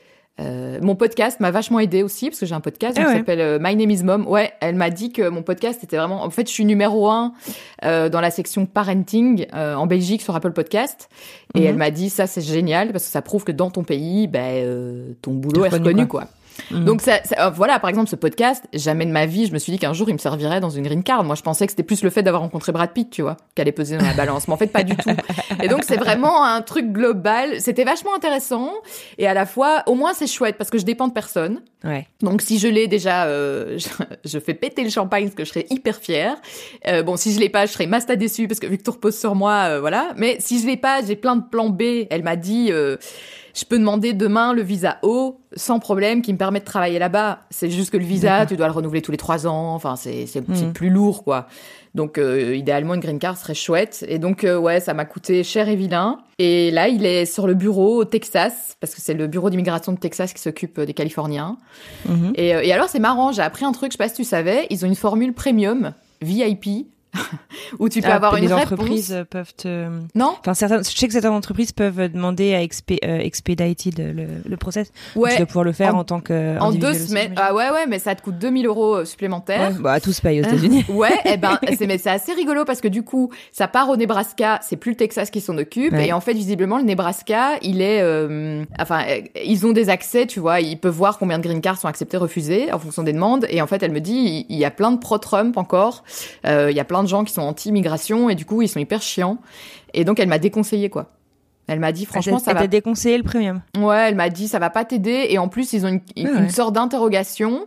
[0.41, 3.17] Euh, mon podcast m'a vachement aidé aussi parce que j'ai un podcast Ah qui ouais.
[3.19, 4.27] s'appelle euh, My Name is Mom.
[4.27, 6.23] Ouais, elle m'a dit que mon podcast était vraiment.
[6.23, 7.31] En fait, je suis numéro un
[7.85, 11.09] euh, dans la section parenting euh, en Belgique sur Apple Podcast.
[11.53, 11.65] Et Mhm.
[11.67, 14.41] elle m'a dit ça c'est génial parce que ça prouve que dans ton pays, ben
[14.65, 16.25] euh, ton boulot est reconnu, reconnu quoi.
[16.71, 16.85] Mhm.
[16.85, 19.57] Donc ça, ça- euh, voilà, par exemple, ce podcast, jamais de ma vie, je me
[19.59, 21.23] suis dit qu'un jour il me servirait dans une green card.
[21.23, 23.71] Moi, je pensais que c'était plus le fait d'avoir rencontré Brad Pitt, tu vois, qu'allait
[23.71, 24.47] peser dans la balance.
[24.47, 25.09] Mais en fait, pas du tout.
[25.61, 27.59] Et donc, c'est vraiment un truc global.
[27.61, 28.71] C'était vachement intéressant.
[29.17, 31.61] Et à la fois, au moins, c'est chouette parce que je dépends de personne.
[31.83, 32.07] Ouais.
[32.21, 33.87] Donc, si je l'ai déjà, euh, je,
[34.25, 36.35] je fais péter le champagne parce que je serais hyper fière.
[36.87, 38.91] Euh, bon, si je l'ai pas, je serais masta déçue parce que vu que tout
[38.91, 40.13] repose sur moi, euh, voilà.
[40.17, 41.81] Mais si je l'ai pas, j'ai plein de plans B.
[42.09, 42.71] Elle m'a dit,
[43.55, 47.39] je peux demander demain le visa O sans problème qui me permet de travailler là-bas.
[47.49, 49.73] C'est juste que le visa, tu dois le renouveler tous les trois ans.
[49.73, 50.73] Enfin, c'est Mhm.
[50.73, 51.47] plus lourd, quoi.
[51.93, 54.03] Donc, euh, idéalement, une green card serait chouette.
[54.09, 56.17] Et donc, euh, ouais, ça m'a coûté cher et vilain.
[56.39, 59.93] Et là, il est sur le bureau au Texas, parce que c'est le bureau d'immigration
[59.93, 61.55] de Texas qui s'occupe euh, des Californiens.
[62.05, 62.33] Mhm.
[62.35, 64.25] Et, euh, et alors, c'est marrant, j'ai appris un truc, je sais pas si tu
[64.25, 66.87] savais, ils ont une formule premium, VIP,
[67.79, 69.11] où tu peux Ah, avoir les une entreprises réponse.
[69.11, 69.87] euh, peuvent te.
[70.15, 74.27] Non Enfin, certaines, je sais que certaines entreprises peuvent demander à expé, euh, expedited le,
[74.49, 74.91] le process.
[75.13, 76.59] Tu Ouais, dois pouvoir le faire En- en, tant que.
[76.59, 77.33] en deux semaines.
[77.37, 79.71] Ah ouais, ouais, mais ça te coûte 2000 euros euh, supplémentaires.
[79.73, 80.85] Ouais, bah, tous payent aux États-Unis.
[80.89, 83.95] Ouais, eh ben c'est mais c'est assez rigolo parce que du coup, ça part au
[83.97, 86.07] Nebraska, c'est plus le Texas qui s'en occupe Ouais.
[86.07, 90.25] et en fait visiblement le Nebraska, il est euh, enfin euh, ils ont des accès,
[90.25, 93.13] tu vois, ils peuvent voir combien de green cards sont acceptés, refusés en fonction des
[93.13, 96.03] demandes et en fait elle me dit il y a plein de pro-Trump encore,
[96.45, 98.79] Euh, il y a plein de gens qui sont anti-immigration et du coup, ils sont
[98.79, 99.37] hyper chiants
[99.93, 101.11] et donc elle m'a déconseillé quoi.
[101.67, 103.61] Elle m'a dit franchement elle ça t'a va déconseillé le premium.
[103.77, 106.27] Ouais, elle m'a dit ça va pas t'aider et en plus ils ont une, une,
[106.43, 106.49] ouais.
[106.49, 107.65] sorte d'interrogation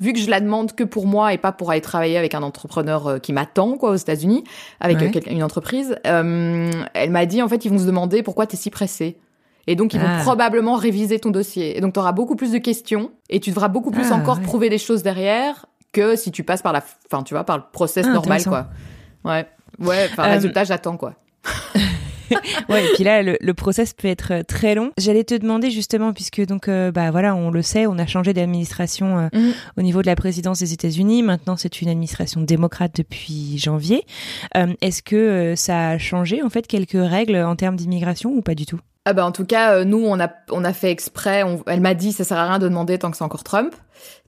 [0.00, 2.42] vu que je la demande que pour moi et pas pour aller travailler avec un
[2.42, 4.42] entrepreneur euh, qui m'attend quoi aux États-Unis
[4.80, 5.10] avec Ouais.
[5.30, 5.96] une entreprise.
[6.06, 9.16] euh, elle m'a dit en fait ils vont se demander pourquoi t'es si pressé.
[9.68, 10.20] Et donc ils vont Ah.
[10.22, 13.68] probablement réviser ton dossier et donc tu auras beaucoup plus de questions et tu devras
[13.68, 15.66] beaucoup plus Ah, encore prouver des choses derrière
[15.96, 18.68] que si tu passes par la enfin tu vois par le process Ah, normal quoi.
[19.24, 19.46] Ouais.
[19.78, 21.14] Ouais, enfin Euh, résultat j'attends quoi.
[22.68, 24.90] Ouais, et puis là, le, le process peut être euh, très long.
[24.98, 28.32] J'allais te demander justement, puisque donc, euh, bah voilà, on le sait, on a changé
[28.32, 29.52] d'administration euh, Mhm.
[29.78, 31.22] au niveau de la présidence des États-Unis.
[31.22, 34.04] Maintenant, c'est une administration démocrate depuis janvier.
[34.56, 38.56] Euh, Est-ce que ça a changé en fait quelques règles en termes d'immigration ou pas
[38.56, 38.80] du tout?
[39.08, 41.44] Ah bah en tout cas, euh, nous on a on a fait exprès.
[41.44, 43.72] on- elle m'a dit ça sert à rien de demander tant que c'est encore Trump.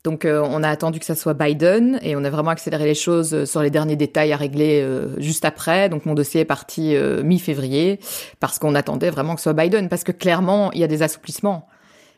[0.04, 2.94] Donc euh, on a attendu que ça soit Biden et on a vraiment accéléré les
[2.94, 5.88] choses euh, sur les derniers détails à régler euh, juste après.
[5.88, 7.98] Donc mon dossier est parti euh, mi-février
[8.38, 11.02] parce qu'on attendait vraiment que ce soit Biden parce que clairement il y a des
[11.02, 11.66] assouplissements.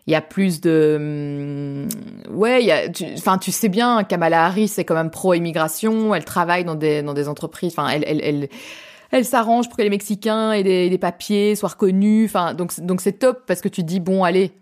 [0.07, 1.87] Il y a plus de
[2.29, 5.11] hum, ouais, il y a tu enfin tu sais bien Kamala Harris c'est quand même
[5.11, 8.49] pro immigration, elle travaille dans des dans des entreprises, enfin elle elle elle
[9.11, 12.31] elle s'arrange pour que les Mexicains et des, papiers soient reconnus.
[12.31, 14.53] Enfin, donc donc c'est top parce que tu dis bon allez,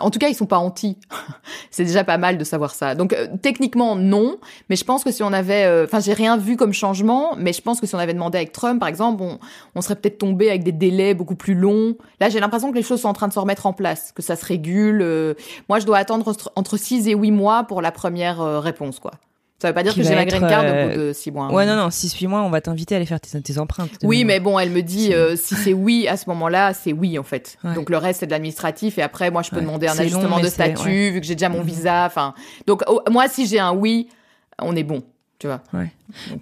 [0.00, 0.96] en tout cas, ils sont pas anti.
[1.70, 2.94] c'est déjà pas mal de savoir ça.
[2.94, 4.36] Donc euh, techniquement non,
[4.68, 7.52] mais je pense que si on avait, euh, enfin j'ai rien vu comme changement, mais
[7.52, 9.38] je pense que si on avait demandé avec Trump, par exemple, on,
[9.74, 11.96] on serait peut-être tombé avec des délais beaucoup plus longs.
[12.20, 14.22] Là, j'ai l'impression que les choses sont en train de se remettre en place, que
[14.22, 15.02] ça se régule.
[15.02, 15.34] Euh.
[15.68, 19.12] Moi, je dois attendre entre 6 et 8 mois pour la première réponse, quoi.
[19.58, 21.50] Ça veut pas dire que j'ai la green card au bout euh, de six mois.
[21.50, 23.90] Ouais, non, non, 6-8 mois, on va t'inviter à aller faire tes, empreintes.
[24.02, 27.18] Oui, mais bon, elle me dit, euh, si c'est oui, à ce moment-là, c'est oui,
[27.18, 27.56] en fait.
[27.74, 28.98] Donc le reste, c'est de l'administratif.
[28.98, 31.60] Et après, moi, je peux demander un ajustement de statut, vu que j'ai déjà mon
[31.60, 31.66] mhm.
[31.66, 32.04] visa.
[32.04, 32.34] Enfin,
[32.66, 34.08] donc, moi, si j'ai un oui,
[34.60, 35.02] on est bon
[35.38, 35.60] tu vois.
[35.74, 35.90] Ouais.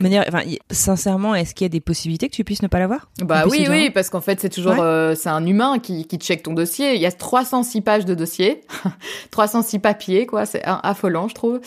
[0.00, 3.08] manière, enfin, sincèrement, est-ce qu'il y a des possibilités que tu puisses ne pas l'avoir?
[3.22, 6.42] Bah oui, oui, parce qu'en fait, c'est toujours, euh, c'est un humain qui, qui check
[6.42, 6.94] ton dossier.
[6.94, 8.62] Il y a 306 pages de dossier,
[9.30, 10.46] 306 papiers, quoi.
[10.46, 11.60] C'est affolant, je trouve.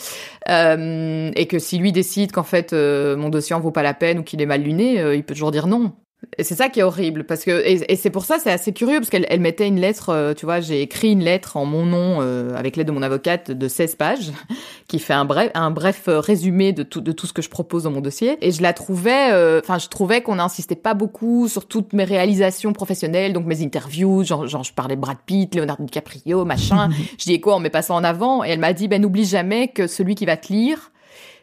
[0.48, 3.94] Euh, et que si lui décide qu'en fait euh, mon dossier en vaut pas la
[3.94, 5.92] peine ou qu'il est mal luné, il peut toujours dire non.
[6.36, 8.98] Et c'est ça qui est horrible parce que et, c'est pour ça c'est assez curieux
[8.98, 11.86] parce qu'elle elle mettait une lettre euh, tu vois j'ai écrit une lettre en mon
[11.86, 14.32] nom euh, avec l'aide de mon avocate de 16 pages
[14.88, 17.48] qui fait un bref un bref euh, résumé de tout de tout ce que je
[17.48, 18.36] propose dans mon dossier.
[18.40, 22.72] Et je la trouvais enfin je trouvais qu'on n'insistait pas beaucoup sur toutes mes réalisations
[22.72, 26.90] professionnelles donc mes interviews genre, genre je parlais de Brad Pitt Leonardo DiCaprio machin.
[27.18, 28.42] Je dis quoi on met pas ça en avant.
[28.42, 30.90] Et elle m'a dit ben n'oublie jamais que celui qui va te lire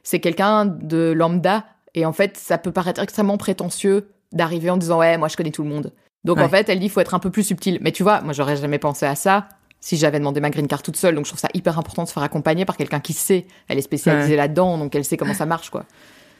[0.03, 1.65] c'est quelqu'un de lambda.
[1.93, 5.51] Et en fait ça peut paraître extrêmement prétentieux d'arriver en disant ouais moi je connais
[5.51, 5.91] tout le monde.
[6.23, 7.79] Donc en fait elle dit faut être un peu plus subtil.
[7.81, 9.47] Mais tu vois moi j'aurais jamais pensé à ça
[9.79, 11.15] si j'avais demandé ma green card toute seule.
[11.15, 13.47] Donc je trouve ça hyper important de se faire accompagner par quelqu'un qui sait.
[13.67, 15.85] Elle est spécialisée là-dedans donc elle sait comment ça marche quoi.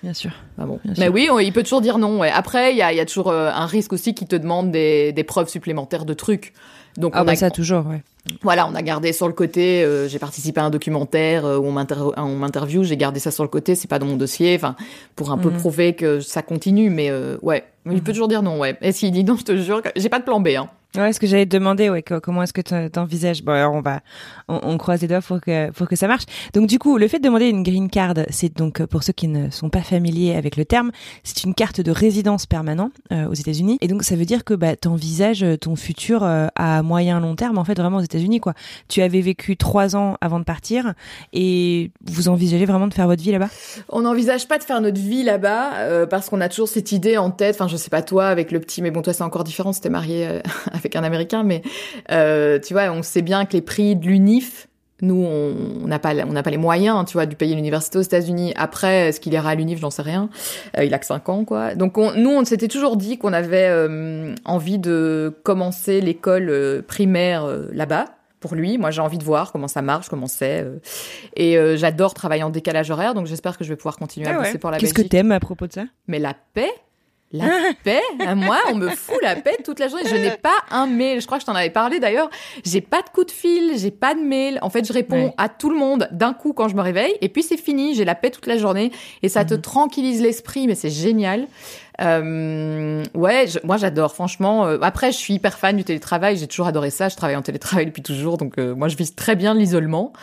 [0.04, 0.32] Bien sûr.
[0.58, 0.80] Ah bon.
[0.98, 2.20] mais oui, il peut toujours dire non.
[2.20, 2.32] Ouais.
[2.32, 5.14] Après, il y a, y a, toujours euh, un risque aussi qui te demande des,
[5.14, 6.54] des preuves supplémentaires de trucs.
[6.98, 7.36] Donc ah on bah a...
[7.36, 8.02] ça toujours, ouais.
[8.42, 9.84] Voilà, on a gardé sur le côté.
[9.84, 12.84] Euh, j'ai participé à un documentaire euh, où on m'interview.
[12.84, 13.76] J'ai gardé ça sur le côté.
[13.76, 14.56] C'est pas dans mon dossier.
[14.56, 14.76] Enfin,
[15.16, 15.58] pour un peu mhm.
[15.58, 16.90] prouver que ça continue.
[16.90, 18.60] Mais euh, ouais, il peut toujours dire non.
[18.60, 18.78] Ouais.
[18.82, 20.50] Et s'il dit non, je te jure, j'ai pas de plan B.
[20.50, 20.70] Hein.
[20.98, 23.44] Ouais, ce que j'allais te demander, ouais, comment est-ce que t'envisages?
[23.44, 24.02] Bon, alors on va,
[24.48, 26.24] on, croise les doigts pour que pour que ça marche.
[26.54, 29.28] Donc du coup, le fait de demander une green card, c'est donc pour ceux qui
[29.28, 30.92] ne sont pas familiers avec le terme,
[31.24, 33.78] c'est une carte de résidence permanent euh, aux États-Unis.
[33.82, 37.58] Et donc ça veut dire que bah t'envisages ton futur euh, à moyen long terme,
[37.58, 38.54] en fait, vraiment aux États-Unis, quoi.
[38.88, 40.94] Tu avais vécu trois ans avant de partir,
[41.34, 43.50] et vous envisagez vraiment de faire votre vie là-bas?
[43.90, 47.18] On n'envisage pas de faire notre vie là-bas euh, parce qu'on a toujours cette idée
[47.18, 47.56] en tête.
[47.56, 49.74] Enfin, je sais pas toi avec le petit, mais bon, toi c'est encore différent.
[49.74, 51.62] C'était marié avec un Américain, mais
[52.12, 54.68] euh, tu vois, on sait bien que les prix de l'UNIF,
[55.02, 58.02] nous, on n'a pas, on n'a pas les moyens, tu vois, du payer l'université aux
[58.02, 58.54] États-Unis.
[58.56, 60.30] Après, est-ce qu'il ira à l'UNIF, j'en sais rien.
[60.78, 61.76] Euh, il a que 5 ans, quoi.
[61.76, 68.06] Donc, nous, on s'était toujours dit qu'on avait euh, envie de commencer l'école primaire là-bas
[68.40, 68.78] pour lui.
[68.78, 70.66] Moi, j'ai envie de voir comment ça marche, comment c'est.
[71.36, 74.44] et j'adore travailler en décalage horaire, donc j'espère que je vais pouvoir continuer à ah
[74.44, 74.96] bosser pour la Belgique.
[74.96, 75.84] Qu'est-ce que t'aimes à propos de ça?
[76.08, 76.72] Mais la paix,
[77.36, 78.02] la paix,
[78.36, 80.06] moi, on me fout la paix toute la journée.
[80.10, 81.22] Je n'ai pas un mail.
[81.22, 82.30] Je crois que je t'en avais parlé d'ailleurs.
[82.64, 84.60] J'ai pas de coup de fil, j'ai pas de mail.
[84.62, 87.30] En fait, je réponds à tout le monde d'un coup quand je me réveille, et
[87.30, 87.96] puis c'est fini.
[87.96, 89.62] J'ai la paix toute la journée, et ça te mhm.
[89.62, 91.48] tranquillise l'esprit, mais c'est génial.
[92.02, 94.66] Euh, ouais, moi j'adore, franchement.
[94.66, 96.38] Euh, après, je suis hyper fan du télétravail.
[96.38, 97.10] J'ai toujours adoré ça.
[97.10, 100.14] Je travaille en télétravail depuis toujours, donc euh, moi je vis très bien l'isolement.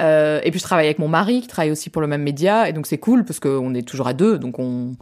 [0.00, 2.68] Euh, et puis je travaille avec mon mari qui travaille aussi pour le même média
[2.68, 4.92] et donc c'est cool parce qu'on est toujours à deux donc on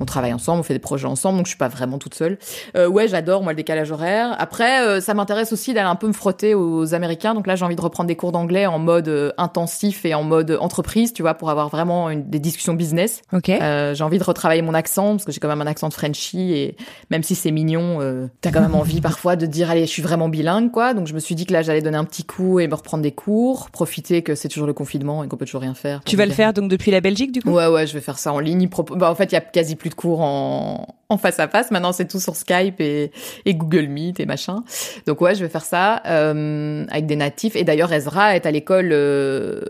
[0.00, 2.38] on travaille ensemble, on fait des projets ensemble donc je suis pas vraiment toute seule.
[2.76, 4.34] Euh, ouais, j'adore moi le décalage horaire.
[4.38, 7.64] Après euh, ça m'intéresse aussi d'aller un peu me frotter aux Américains donc là j'ai
[7.64, 11.22] envie de reprendre des cours d'anglais en mode euh, intensif et en mode entreprise, tu
[11.22, 13.22] vois, pour avoir vraiment une, des discussions business.
[13.32, 13.48] OK.
[13.48, 15.94] Euh, j'ai envie de retravailler mon accent parce que j'ai quand même un accent de
[15.94, 16.76] Frenchy et
[17.10, 17.98] même si c'est mignon,
[18.40, 20.94] t'as quand même envie parfois de dire allez, je suis vraiment bilingue quoi.
[20.94, 23.02] Donc je me suis dit que là j'allais donner un petit coup et me reprendre
[23.02, 26.00] des cours, profiter que c'est toujours le confinement et qu'on peut toujours rien faire.
[26.04, 27.50] Tu vas le faire donc depuis la Belgique du coup?
[27.50, 28.68] Ouais ouais, je vais faire ça en ligne.
[28.96, 31.70] Bah, en fait, il y a quasi plus de cours en, en face à face.
[31.70, 33.12] Maintenant, c'est tout sur Skype et,
[33.44, 34.64] et Google Meet et machin.
[35.06, 37.54] Donc ouais, je vais faire ça euh, avec des natifs.
[37.56, 39.60] Et d'ailleurs, Ezra est à l'école euh,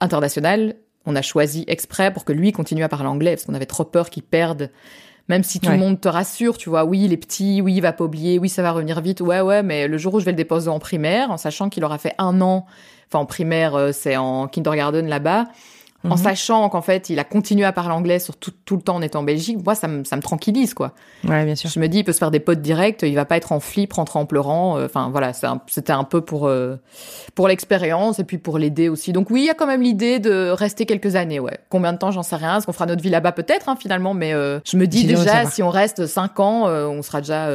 [0.00, 0.74] internationale.
[1.06, 3.84] On a choisi exprès pour que lui continue à parler anglais parce qu'on avait trop
[3.84, 4.70] peur qu'il perde
[5.28, 7.80] même si tout le monde te rassure, tu vois, oui, il est petit, oui, il
[7.82, 10.24] va pas oublier, oui, ça va revenir vite, ouais, ouais, mais le jour où je
[10.24, 12.64] vais le déposer en primaire, en sachant qu'il aura fait un an
[13.08, 15.46] enfin en primaire, euh, c'est en kindergarten là-bas.
[16.04, 16.16] En mhm.
[16.16, 19.02] sachant qu'en fait, il a continué à parler anglais sur tout, tout le temps en
[19.02, 20.92] étant en Belgique, moi, ça me, ça me tranquillise, quoi.
[21.26, 21.68] Ouais, bien sûr.
[21.68, 23.58] Je me dis, il peut se faire des potes directs, il va pas être en
[23.58, 24.78] flip, rentrer en pleurant.
[24.78, 26.76] Euh, enfin, voilà, c'était un, peu pour, euh,
[27.34, 29.12] pour l'expérience et puis pour l'aider aussi.
[29.12, 31.58] Donc oui, il y a quand même l'idée de rester quelques années, ouais.
[31.68, 32.58] Combien de temps, j'en sais rien.
[32.58, 33.32] Est-ce qu'on fera notre vie là-bas?
[33.32, 37.20] Peut-être, hein, finalement, mais je me dis déjà, si on reste cinq ans, on sera
[37.20, 37.50] déjà,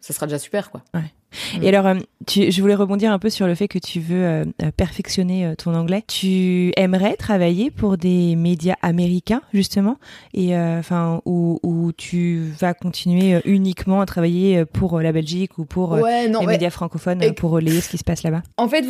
[0.00, 0.82] ça sera déjà super, quoi.
[0.94, 1.12] Ouais.
[1.54, 1.66] Et mm.
[1.66, 1.94] alors, euh,
[2.26, 5.54] tu, je voulais rebondir un peu sur le fait que tu veux euh, euh, perfectionner
[5.58, 6.02] ton anglais.
[6.06, 9.96] Tu aimerais travailler pour des médias américains justement,
[10.34, 15.96] et enfin où, où, tu vas continuer uniquement à travailler pour la Belgique ou pour
[15.96, 18.42] les médias francophones pour relayer ce qui se passe là-bas?
[18.56, 18.84] En fait,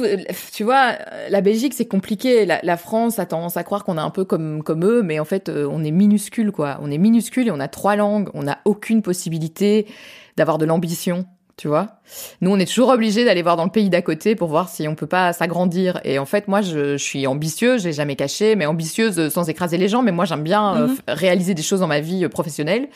[0.53, 0.93] tu vois,
[1.31, 2.47] la Belgique c'est compliqué.
[2.47, 5.19] La, la, France a tendance à croire qu'on est un peu comme comme eux, mais
[5.19, 6.79] en fait, on est minuscule quoi.
[6.83, 8.29] On est minuscule et on a trois langues.
[8.35, 9.87] On n'a aucune possibilité
[10.37, 11.27] d'avoir de l'ambition
[11.59, 11.89] tu vois.
[12.41, 14.87] Nous, on est toujours obligé d'aller voir dans le pays d'à côté pour voir si
[14.87, 16.01] on peut pas s'agrandir.
[16.05, 19.89] Et en fait, moi, je, suis ambitieuse, j'ai jamais caché, mais ambitieuse sans écraser les
[19.89, 20.03] gens.
[20.03, 20.97] Mais moi, j'aime bien euh, mhm.
[21.09, 22.89] réaliser des choses dans ma vie euh, professionnelle.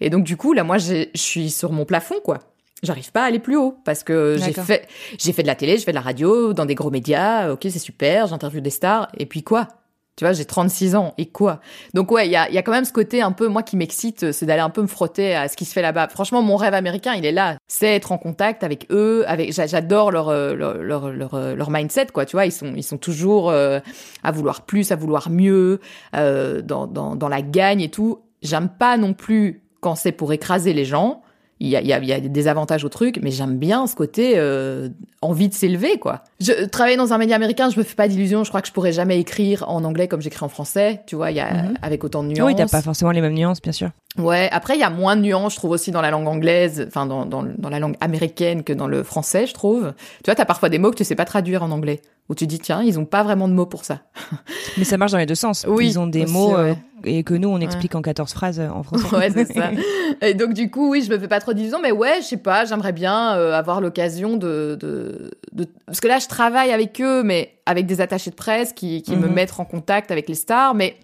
[0.00, 2.38] Et donc, du coup, là, moi, je suis sur mon plafond, quoi.
[2.82, 4.86] J'arrive pas à aller plus haut parce que j'ai fait,
[5.18, 7.50] j'ai fait de la télé, je fais de la radio, dans des gros médias.
[7.50, 9.08] Ok, c'est super, j'interviewe des stars.
[9.18, 9.68] Et puis quoi?
[10.16, 11.60] Tu vois, j'ai 36 ans et quoi?
[11.92, 13.76] Donc ouais, il y a, y a quand même ce côté un peu moi qui
[13.76, 16.08] m'excite, c'est d'aller un peu me frotter à ce qui se fait là-bas.
[16.08, 17.56] Franchement, mon rêve américain, il est là.
[17.68, 21.70] C'est être en contact avec eux, avec j'adore leur, euh, leur leur, leur euh, leur
[21.70, 22.24] mindset quoi.
[22.24, 23.80] Tu vois, ils sont ils sont toujours euh,
[24.22, 25.80] à vouloir plus, à vouloir mieux,
[26.14, 28.20] euh, dans dans dans la gagne et tout.
[28.42, 31.22] J'aime pas non plus quand c'est pour écraser les gens
[31.58, 33.96] il y a, y, a, y a, des avantages au truc, mais j'aime bien ce
[33.96, 34.90] côté euh,
[35.22, 36.22] envie de s'élever, quoi.
[36.38, 38.44] Je travaille dans un média américain, je me fais pas d'illusions.
[38.44, 41.02] Je crois que je pourrais jamais écrire en anglais comme j'écris en français.
[41.06, 41.74] Tu vois, il y a mhm.
[41.80, 42.46] avec autant de nuances.
[42.46, 43.90] Oui, t'as pas forcément les mêmes nuances, bien sûr.
[44.18, 44.50] Ouais.
[44.52, 47.06] Après, il y a moins de nuances, je trouve aussi dans la langue anglaise, enfin
[47.06, 49.94] dans, dans, dans la langue américaine que dans le français, je trouve.
[50.18, 52.46] Tu vois, t'as parfois des mots que tu sais pas traduire en anglais où tu
[52.46, 54.00] dis tiens ils ont pas vraiment de mots pour ça.
[54.78, 55.64] Mais ça marche dans les deux sens.
[55.68, 58.68] Oui, ils ont des mots euh, et que nous on explique en 14 phrases euh,
[58.68, 59.06] en français.
[59.16, 59.70] Ouais c'est ça.
[60.22, 62.36] et donc du coup oui je me fais pas trop d'illusions mais ouais je sais
[62.36, 67.00] pas j'aimerais bien euh, avoir l'occasion de, de, de, parce que là je travaille avec
[67.00, 69.34] eux mais avec des attachés de presse qui, qui me mhm.
[69.34, 70.96] mettent en contact avec les stars mais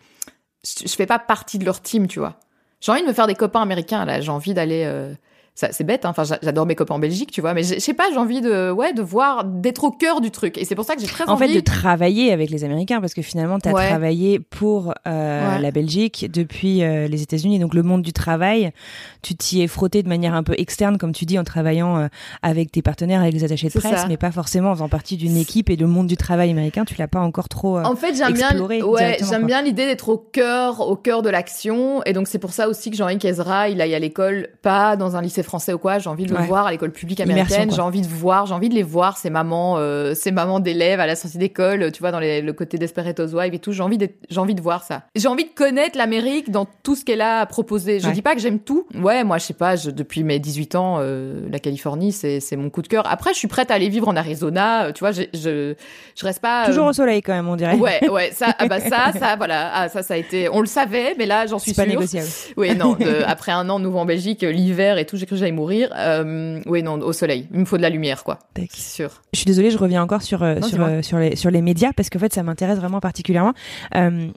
[0.64, 2.36] je, je, fais pas partie de leur team tu vois.
[2.80, 5.14] J'ai envie de me faire des copains américains là j'ai envie d'aller
[5.54, 6.14] c'est bête, hein.
[6.16, 8.70] enfin j'adore mes copains en Belgique, tu vois, mais je sais pas, j'ai envie de,
[8.70, 11.24] ouais, de voir, d'être au cœur du truc, et c'est pour ça que j'ai très
[11.24, 11.44] en envie.
[11.44, 15.58] En fait, de travailler avec les Américains, parce que finalement, tu as travaillé pour euh,
[15.58, 18.72] la Belgique depuis euh, les États-Unis, donc le monde du travail,
[19.20, 22.08] tu t'y es frotté de manière un peu externe, comme tu dis, en travaillant euh,
[22.40, 25.36] avec tes partenaires, avec les attachés de presse, mais pas forcément en faisant partie d'une
[25.36, 28.32] équipe et le monde du travail américain, tu l'as pas encore trop En fait, j'aime
[28.32, 32.38] bien, ouais, j'aime bien l'idée d'être au cœur, au cœur de l'action, et donc c'est
[32.38, 35.41] pour ça aussi que j'ai envie qu'Ezra, il aille à l'école, pas dans un lycée
[35.42, 35.98] français ou quoi.
[35.98, 37.70] J'ai envie de le voir à l'école publique américaine.
[37.72, 41.00] J'ai envie de voir, j'ai envie de les voir ces mamans, euh, ces mamans d'élèves
[41.00, 43.72] à la sortie d'école, tu vois, dans les, le côté Desperate Housewives et tout.
[43.72, 45.02] J'ai envie de, j'ai envie de voir ça.
[45.14, 48.00] J'ai envie de connaître l'Amérique dans tout ce qu'elle a à proposer.
[48.00, 48.86] Je dis pas que j'aime tout.
[48.94, 52.70] Ouais, moi, je sais pas, je, depuis mes 18 ans, euh, la Californie, c'est, mon
[52.70, 53.04] coup de cœur.
[53.10, 54.84] Après, je suis prête à aller vivre en Arizona.
[54.84, 55.74] Euh, tu vois, je, je,
[56.14, 56.66] je reste pas.
[56.66, 57.76] Toujours au soleil quand même, on dirait.
[57.76, 60.66] Ouais, ouais, ça, ah bah ça, ça, voilà, ah, ça, ça a été, on le
[60.66, 61.84] savait, mais là, j'en suis sûre.
[61.84, 62.28] pas négociable.
[62.56, 65.90] Oui, non, après un an nouveau en Belgique, l'hiver et tout, j'ai que j'allais mourir.
[65.96, 67.48] Euh, oui, non, au soleil.
[67.52, 68.38] Il me faut de la lumière, quoi.
[68.72, 69.22] Sûr.
[69.32, 71.92] Je suis désolée, je reviens encore sur euh, sur euh, sur les sur les médias
[71.92, 73.54] parce qu'en fait, ça m'intéresse vraiment particulièrement.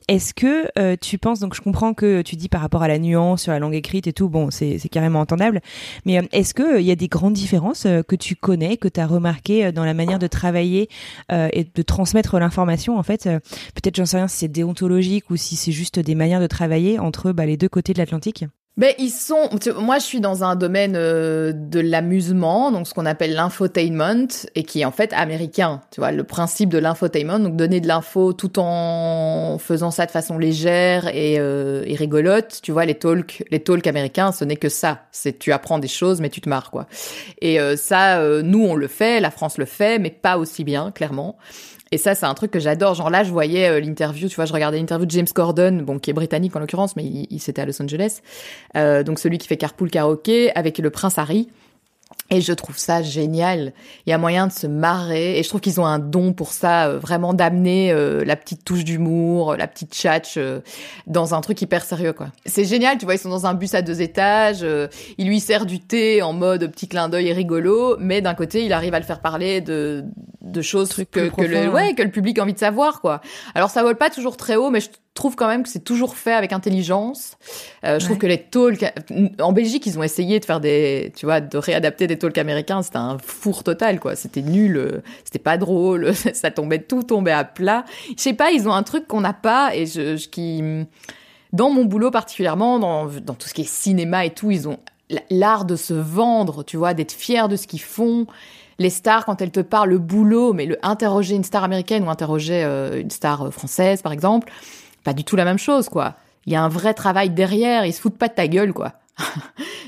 [0.08, 3.43] Est-ce que tu penses donc je comprends que tu dis par rapport à la nuance
[3.43, 5.62] sur la langue écrite et tout, bon, c'est c'est carrément entendable.
[6.05, 9.08] Mais est-ce que il y a des grandes différences que tu connais, que tu as
[9.08, 10.89] remarqué dans la manière de travailler
[11.31, 13.23] et de transmettre l'information en fait
[13.75, 16.99] Peut-être j'en sais rien si c'est déontologique ou si c'est juste des manières de travailler
[16.99, 18.45] entre bah, les deux côtés de l'Atlantique?
[18.77, 19.49] Ben ils sont.
[19.79, 24.63] Moi, je suis dans un domaine euh, de l'amusement, donc ce qu'on appelle l'infotainment, et
[24.63, 25.81] qui est en fait américain.
[25.91, 30.11] Tu vois, le principe de l'infotainment, donc donner de l'info tout en faisant ça de
[30.11, 32.59] façon légère et, euh, et rigolote.
[32.61, 35.03] Tu vois, les talks, les talks américains, ce n'est que ça.
[35.13, 36.88] C'est tu apprends des choses, mais tu te marres quoi.
[37.41, 40.65] Et euh, ça, euh, nous on le fait, la France le fait, mais pas aussi
[40.65, 41.38] bien, clairement.
[41.95, 42.93] Et ça, c'est un truc que j'adore.
[42.93, 45.97] Genre là, je voyais euh, l'interview, tu vois, je regardais l'interview de James Corden, bon,
[45.97, 48.19] qui est britannique en l'occurrence, mais il, il c'était à Los Angeles.
[48.75, 51.47] Euh, donc celui qui fait Carpool Karaoke avec le prince Harry.
[52.31, 53.71] Et je trouve ça génial.
[54.05, 55.37] Il y a moyen de se marrer.
[55.37, 58.65] Et je trouve qu'ils ont un don pour ça, euh, vraiment d'amener euh, la petite
[58.65, 60.61] touche d'humour, la petite tchatch euh,
[61.05, 62.29] dans un truc hyper sérieux, quoi.
[62.47, 64.65] C'est génial, tu vois, ils sont dans un bus à deux étages.
[65.17, 67.95] il lui sert du thé en mode petit clin d'œil et rigolo.
[67.99, 70.03] Mais d'un côté, il arrive à le faire parler de,
[70.41, 73.21] de choses que, que, le, ouais, que le public a envie de savoir, quoi.
[73.53, 76.15] Alors ça vole pas toujours très haut, mais je trouve quand même que c'est toujours
[76.15, 77.38] fait avec intelligence.
[77.84, 78.86] Euh, je trouve que les talks
[79.39, 82.84] en Belgique, ils ont essayé de faire des, tu vois, de réadapter des talks américains.
[82.84, 84.15] C'était un four total, quoi.
[84.15, 87.86] C'était nul, euh, c'était pas drôle, ça tombait tout tombait à plat.
[88.10, 90.62] Je sais pas, ils ont un truc qu'on n'a pas et je, je, qui,
[91.54, 94.78] dans mon boulot particulièrement, dans, dans tout ce qui est cinéma et tout, ils ont
[95.30, 98.28] l'art de se vendre, tu vois, d'être fiers de ce qu'ils font
[98.80, 102.10] les stars quand elles te parlent le boulot, mais le interroger une star américaine ou
[102.10, 104.51] interroger euh, une star française par exemple,
[105.05, 106.15] pas du tout la même chose, quoi.
[106.45, 108.93] Il y a un vrai travail derrière, ils se foutent pas de ta gueule, quoi.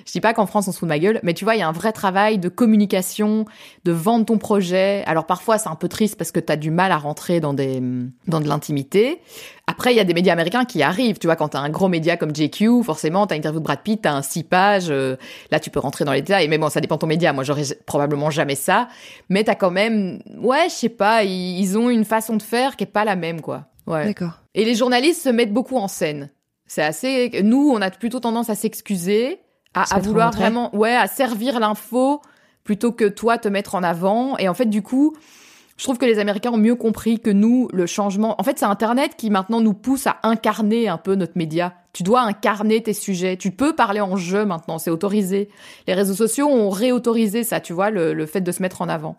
[0.06, 1.60] Je dis pas qu'en France on se fout de ma gueule, mais tu vois, il
[1.60, 3.44] y a un vrai travail de communication,
[3.84, 5.04] de vendre ton projet.
[5.06, 7.54] Alors parfois c'est un peu triste parce que tu as du mal à rentrer dans
[7.54, 7.82] des
[8.26, 9.20] dans de l'intimité.
[9.70, 11.20] Après, il y a des médias américains qui arrivent.
[11.20, 14.02] Tu vois, quand t'as un gros média comme JQ, forcément, t'as interview de Brad Pitt,
[14.02, 14.90] t'as un six pages.
[14.90, 15.18] euh,
[15.52, 16.48] là, tu peux rentrer dans les détails.
[16.48, 17.34] Mais bon, ça dépend de ton média.
[17.34, 18.88] Moi, j'aurais probablement jamais ça.
[19.28, 22.78] Mais t'as quand même, ouais, je sais pas, ils, ils ont une façon de faire
[22.78, 23.66] qui est pas la même, quoi.
[23.88, 24.06] Ouais.
[24.06, 24.40] D'accord.
[24.58, 26.32] Et les journalistes se mettent beaucoup en scène.
[26.66, 27.42] C'est assez.
[27.44, 29.40] Nous, on a plutôt tendance à s'excuser,
[29.76, 32.22] à, vouloir vraiment, ouais, à servir l'info
[32.64, 34.36] plutôt que toi te mettre en avant.
[34.40, 35.16] Et en fait, du coup,
[35.78, 38.36] je trouve que les Américains ont mieux compris que nous le changement.
[38.40, 41.74] En fait, c'est Internet qui maintenant nous pousse à incarner un peu notre média.
[41.94, 43.38] Tu dois incarner tes sujets.
[43.38, 45.50] Tu peux parler en jeu maintenant, c'est autorisé.
[45.88, 48.90] Les réseaux sociaux ont réautorisé ça, tu vois, le, le fait de se mettre en
[48.90, 49.16] avant.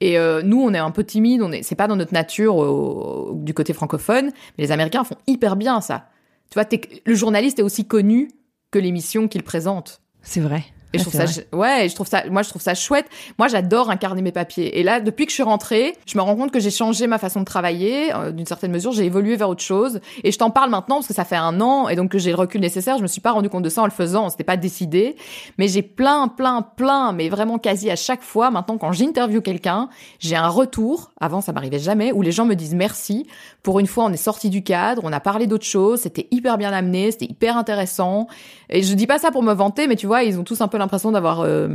[0.00, 2.56] Et euh, nous, on est un peu timide, on est, c'est pas dans notre nature
[2.56, 6.06] au- du côté francophone, mais les Américains font hyper bien ça.
[6.50, 6.68] Tu vois,
[7.04, 8.28] le journaliste est aussi connu
[8.70, 10.00] que l'émission qu'il présente.
[10.22, 10.64] C'est vrai.
[10.94, 13.04] Et je Ah, trouve ça, ouais, je trouve ça, moi je trouve ça chouette.
[13.38, 14.78] Moi j'adore incarner mes papiers.
[14.78, 17.18] Et là, depuis que je suis rentrée, je me rends compte que j'ai changé ma
[17.18, 18.14] façon de travailler.
[18.14, 20.00] euh, D'une certaine mesure, j'ai évolué vers autre chose.
[20.24, 22.30] Et je t'en parle maintenant parce que ça fait un an et donc que j'ai
[22.30, 22.96] le recul nécessaire.
[22.96, 24.30] Je me suis pas rendu compte de ça en le faisant.
[24.30, 25.16] C'était pas décidé.
[25.58, 29.90] Mais j'ai plein, plein, plein, mais vraiment quasi à chaque fois maintenant quand j'interviewe quelqu'un,
[30.20, 31.10] j'ai un retour.
[31.20, 33.26] Avant ça m'arrivait jamais où les gens me disent merci.
[33.62, 36.00] Pour une fois, on est sorti du cadre, on a parlé d'autre chose.
[36.00, 38.26] C'était hyper bien amené, c'était hyper intéressant.
[38.70, 40.68] Et je dis pas ça pour me vanter, mais tu vois, ils ont tous un
[40.68, 41.68] peu l'impression d'avoir, euh,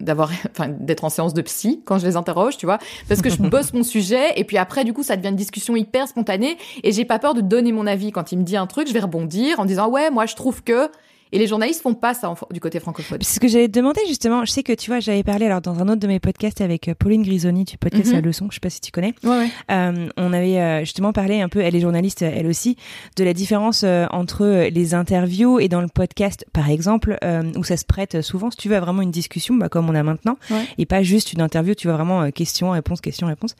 [0.00, 3.30] d'avoir, enfin, d'être en séance de psy quand je les interroge, tu vois, parce que
[3.30, 6.58] je bosse mon sujet et puis après, du coup, ça devient une discussion hyper spontanée
[6.82, 8.92] et j'ai pas peur de donner mon avis quand il me dit un truc, je
[8.92, 10.90] vais rebondir en disant ouais, moi je trouve que.
[11.32, 13.18] Et les journalistes font pas ça en- du côté francophone.
[13.22, 14.44] C'est ce que j'allais te demander justement.
[14.44, 16.88] Je sais que tu vois, j'avais parlé alors dans un autre de mes podcasts avec
[16.88, 18.14] euh, Pauline Grisoni du podcast Mhm.
[18.14, 18.46] La Leçon.
[18.50, 19.14] Je sais pas si tu connais.
[19.24, 19.48] Ouais, ouais.
[19.70, 22.76] Euh, on avait euh, justement parlé un peu, elle est journaliste, elle aussi,
[23.16, 27.76] de la différence entre les interviews et dans le podcast, par exemple, euh, où ça
[27.76, 30.36] se prête souvent, si tu veux, à vraiment une discussion, bah, comme on a maintenant,
[30.50, 30.64] Ouais.
[30.78, 33.54] et pas juste une interview, tu vois, vraiment euh, question, réponse, question, réponse.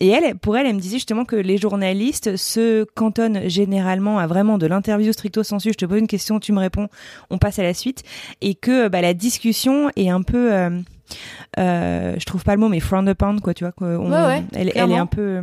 [0.00, 4.26] Et elle, pour elle, elle me disait justement que les journalistes se cantonnent généralement à
[4.26, 6.85] vraiment de l'interview stricto sensu, je te pose une question, tu me réponds,
[7.30, 8.02] on passe à la suite,
[8.40, 10.52] et que bah, la discussion est un peu...
[10.52, 10.80] euh,
[11.58, 13.72] euh, je trouve pas le mot, mais frowned upon, quoi, tu vois.
[13.72, 15.42] quoi, on- Ouais, ouais, elle, elle est un peu.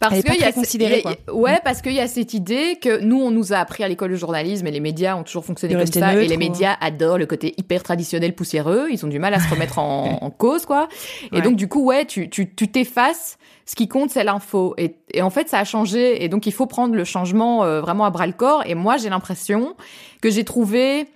[0.00, 1.34] Parce qu'il y a, très considérée, il y a- quoi.
[1.34, 4.10] ouais, parce qu'il y a cette idée que nous, on nous a appris à l'école
[4.10, 6.12] de journalisme et les médias ont toujours fonctionné comme ça.
[6.12, 8.88] neutre et les ou- médias adorent le côté hyper traditionnel, poussiéreux.
[8.90, 10.88] Ils ont du mal à se remettre en, en cause, quoi.
[11.32, 11.42] Et Ouais.
[11.42, 13.38] donc, du coup, ouais, tu, tu, tu t'effaces.
[13.66, 14.74] Ce qui compte, c'est l'info.
[14.78, 16.24] Et, et en fait, ça a changé.
[16.24, 18.62] Et donc, il faut prendre le changement euh, vraiment à bras le corps.
[18.66, 19.74] Et moi, j'ai l'impression
[20.22, 21.06] que j'ai trouvé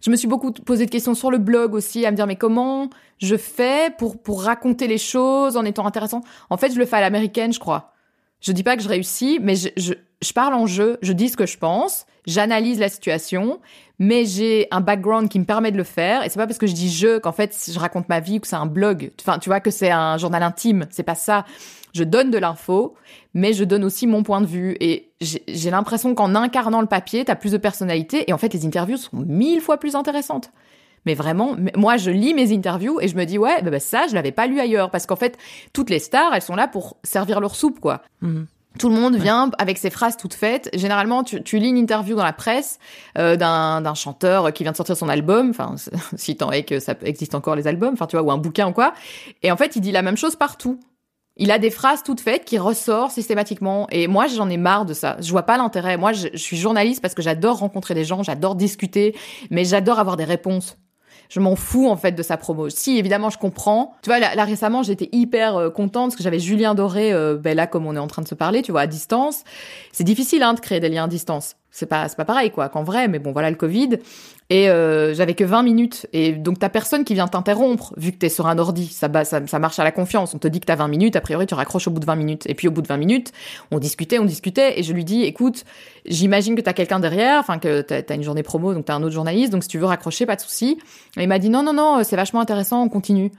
[0.00, 2.36] je me suis beaucoup posé de questions sur le blog aussi, à me dire mais
[2.36, 2.88] comment
[3.20, 6.20] je fais pour pour raconter les choses en étant intéressant?
[6.50, 7.92] En fait, je le fais à l'américaine, je crois.
[8.40, 11.36] Je dis pas que je réussis, mais je, je, parle en jeu, je dis ce
[11.36, 13.60] que je pense, j'analyse la situation,
[13.98, 16.24] mais j'ai un background qui me permet de le faire.
[16.24, 18.40] Et c'est pas parce que je dis je qu'en fait je raconte ma vie ou
[18.40, 19.10] que c'est un blog.
[19.20, 20.86] Enfin, tu vois que c'est un journal intime.
[20.90, 21.44] C'est pas ça.
[21.94, 22.94] Je donne de l'info,
[23.34, 24.76] mais je donne aussi mon point de vue.
[24.78, 28.30] Et j'ai j'ai l'impression qu'en incarnant le papier, t'as plus de personnalité.
[28.30, 30.52] Et en fait, les interviews sont mille fois plus intéressantes.
[31.06, 34.06] Mais vraiment, moi, je lis mes interviews et je me dis, ouais, bah, bah, ça,
[34.08, 34.90] je l'avais pas lu ailleurs.
[34.90, 35.38] Parce qu'en fait,
[35.72, 38.02] toutes les stars, elles sont là pour servir leur soupe, quoi.
[38.20, 38.46] Mhm.
[38.78, 40.70] Tout le monde vient avec ses phrases toutes faites.
[40.74, 42.78] Généralement, tu, tu lis une interview dans la presse
[43.16, 45.74] euh, d'un d'un chanteur qui vient de sortir son album, enfin,
[46.16, 48.68] si tant est que ça existe encore les albums, enfin, tu vois, ou un bouquin
[48.68, 48.94] ou quoi.
[49.42, 50.78] Et en fait, il dit la même chose partout.
[51.36, 53.86] Il a des phrases toutes faites qui ressortent systématiquement.
[53.90, 55.16] Et moi, j'en ai marre de ça.
[55.20, 55.96] Je vois pas l'intérêt.
[55.96, 59.16] Moi, je, je suis journaliste parce que j'adore rencontrer des gens, j'adore discuter,
[59.50, 60.76] mais j'adore avoir des réponses.
[61.28, 62.70] Je m'en fous en fait de sa promo.
[62.70, 63.94] Si évidemment je comprends.
[64.02, 67.56] Tu vois là, récemment j'étais hyper euh, contente parce que j'avais Julien Doré euh, ben
[67.56, 69.44] là comme on est en train de se parler, tu vois à distance.
[69.92, 71.56] C'est difficile hein de créer des liens à distance.
[71.70, 73.98] C'est pas c'est pas pareil quoi qu'en vrai mais bon voilà le Covid
[74.50, 78.16] et euh, j'avais que 20 minutes et donc t'as personne qui vient t'interrompre vu que
[78.16, 78.86] t'es sur un ordi.
[78.86, 80.34] Ça, ça ça marche à la confiance.
[80.34, 82.16] On te dit que t'as 20 minutes, a priori tu raccroches au bout de 20
[82.16, 83.32] minutes et puis au bout de 20 minutes,
[83.70, 85.64] on discutait, on discutait et je lui dis écoute,
[86.06, 89.02] j'imagine que t'as quelqu'un derrière, enfin que t'as as une journée promo donc t'as un
[89.02, 90.78] autre journaliste donc si tu veux raccrocher pas de souci.
[91.18, 93.30] Et il m'a dit non, non, non, c'est vachement intéressant, on continue.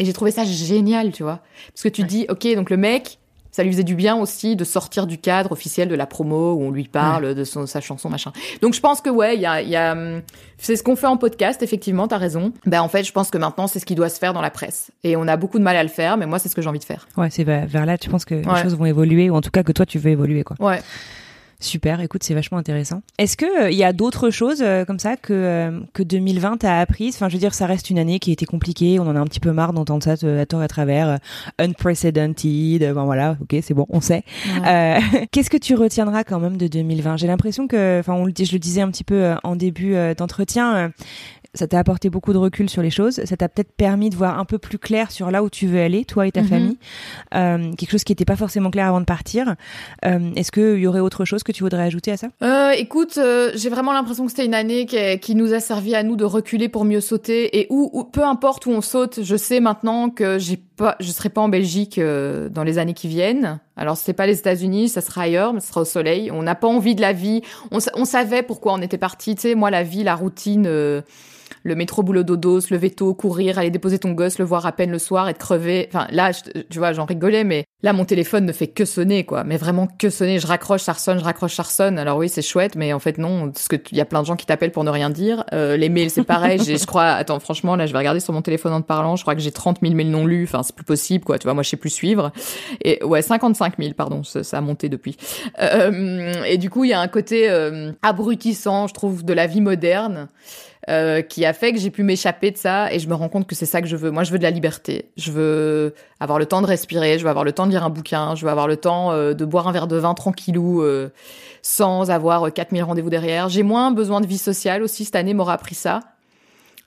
[0.00, 1.40] Et j'ai trouvé ça génial, tu vois.
[1.74, 3.18] Parce que tu dis, ok, donc le mec,
[3.52, 6.62] ça lui faisait du bien aussi de sortir du cadre officiel de la promo où
[6.62, 8.32] on lui parle de son, sa chanson, machin.
[8.62, 10.22] Donc je pense que ouais, il y a, y a, hum,
[10.58, 12.52] c'est ce qu'on fait en podcast, effectivement, t'as raison.
[12.66, 14.50] Ben en fait, je pense que maintenant c'est ce qui doit se faire dans la
[14.50, 14.90] presse.
[15.04, 16.68] Et on a beaucoup de mal à le faire, mais moi c'est ce que j'ai
[16.68, 17.08] envie de faire.
[17.16, 18.56] Ouais, c'est vers vers là, tu penses que Ouais.
[18.56, 20.56] les choses vont évoluer, ou en tout cas que toi tu veux évoluer, quoi.
[20.60, 20.80] Ouais.
[21.62, 23.02] Super, écoute, c'est vachement intéressant.
[23.18, 26.80] Est-ce que il y a d'autres choses euh, comme ça que euh, que 2020 t'a
[26.80, 27.14] apprises?
[27.16, 28.98] Enfin, je veux dire, ça reste une année qui a été compliquée.
[28.98, 31.08] On en a un petit peu marre d'entendre ça euh, à tort à travers.
[31.08, 31.16] euh,
[31.58, 32.82] unprecedented.
[32.82, 34.24] euh, Bon voilà, ok, c'est bon, on sait.
[34.66, 34.98] Euh,
[35.32, 38.44] Qu'est-ce que tu retiendras quand même de 2020 J'ai l'impression que, enfin, on le dit,
[38.46, 40.92] je le disais un petit peu euh, en début euh, d'entretien.
[41.52, 44.16] Euh, ça t'a apporté beaucoup de recul sur les choses, ça t'a peut-être permis de
[44.16, 46.48] voir un peu plus clair sur là où tu veux aller, toi et ta mhm.
[46.48, 46.78] famille,
[47.34, 49.56] euh, quelque chose qui n'était pas forcément clair avant de partir.
[50.04, 52.28] Euh, Est-ce qu'il y aurait autre chose que tu voudrais ajouter à ça?
[52.42, 55.94] Euh, Écoute, euh, j'ai vraiment l'impression que c'était une année qui, qui, nous a servi
[55.94, 59.36] à nous de reculer pour mieux sauter, et où, peu importe où on saute, je
[59.36, 63.08] sais maintenant que j'ai pas, je serai pas en Belgique euh, dans les années qui
[63.08, 63.60] viennent.
[63.76, 66.30] Alors c'est pas les États-Unis, ça sera ailleurs, mais ce sera au soleil.
[66.30, 67.42] On n'a pas envie de la vie.
[67.70, 69.34] On, on savait pourquoi on était parti.
[69.34, 71.02] Tu sais, moi la vie, la routine
[71.62, 74.72] le métro boulot dodo, se lever tôt, courir, aller déposer ton gosse, le voir à
[74.72, 75.88] peine le soir, être crevé.
[75.88, 79.44] Enfin, là, tu vois, j'en rigolais, mais là, mon téléphone ne fait que sonner, quoi.
[79.44, 80.38] Mais vraiment que sonner.
[80.38, 81.98] Je raccroche, ça ressonne, je raccroche, ça ressonne.
[81.98, 84.26] Alors oui, c'est chouette, mais en fait, non, parce que il y a plein de
[84.26, 85.44] gens qui t'appellent pour ne rien dire.
[85.52, 86.60] Euh, les mails, c'est pareil.
[86.60, 89.16] je crois, attends, franchement, là, je vais regarder sur mon téléphone en te parlant.
[89.16, 90.44] Je crois que j'ai 30 000 mails non lus.
[90.44, 91.38] Enfin, c'est plus possible, quoi.
[91.38, 92.32] Tu vois, moi, je sais plus suivre.
[92.82, 94.22] Et ouais, 55 000, pardon.
[94.24, 95.16] Ça, a monté depuis.
[95.60, 99.46] Euh, et du coup, il y a un côté euh, abrutissant, je trouve, de la
[99.46, 100.28] vie moderne.
[100.88, 103.46] Euh, qui a fait que j'ai pu m'échapper de ça et je me rends compte
[103.46, 104.10] que c'est ça que je veux.
[104.10, 105.10] Moi, je veux de la liberté.
[105.18, 107.90] Je veux avoir le temps de respirer, je veux avoir le temps de lire un
[107.90, 111.10] bouquin, je veux avoir le temps euh, de boire un verre de vin tranquillou euh,
[111.60, 113.50] sans avoir 4000 rendez-vous derrière.
[113.50, 115.04] J'ai moins besoin de vie sociale aussi.
[115.04, 116.00] Cette année m'aura appris ça.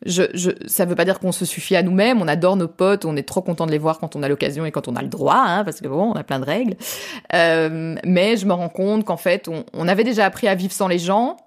[0.05, 2.21] Je, je, ça veut pas dire qu'on se suffit à nous-mêmes.
[2.21, 4.65] On adore nos potes, on est trop content de les voir quand on a l'occasion
[4.65, 6.75] et quand on a le droit, hein, parce que bon, on a plein de règles.
[7.33, 10.87] Euh, mais je me rends compte qu'en fait, on, avait déjà appris à vivre sans
[10.87, 11.37] les gens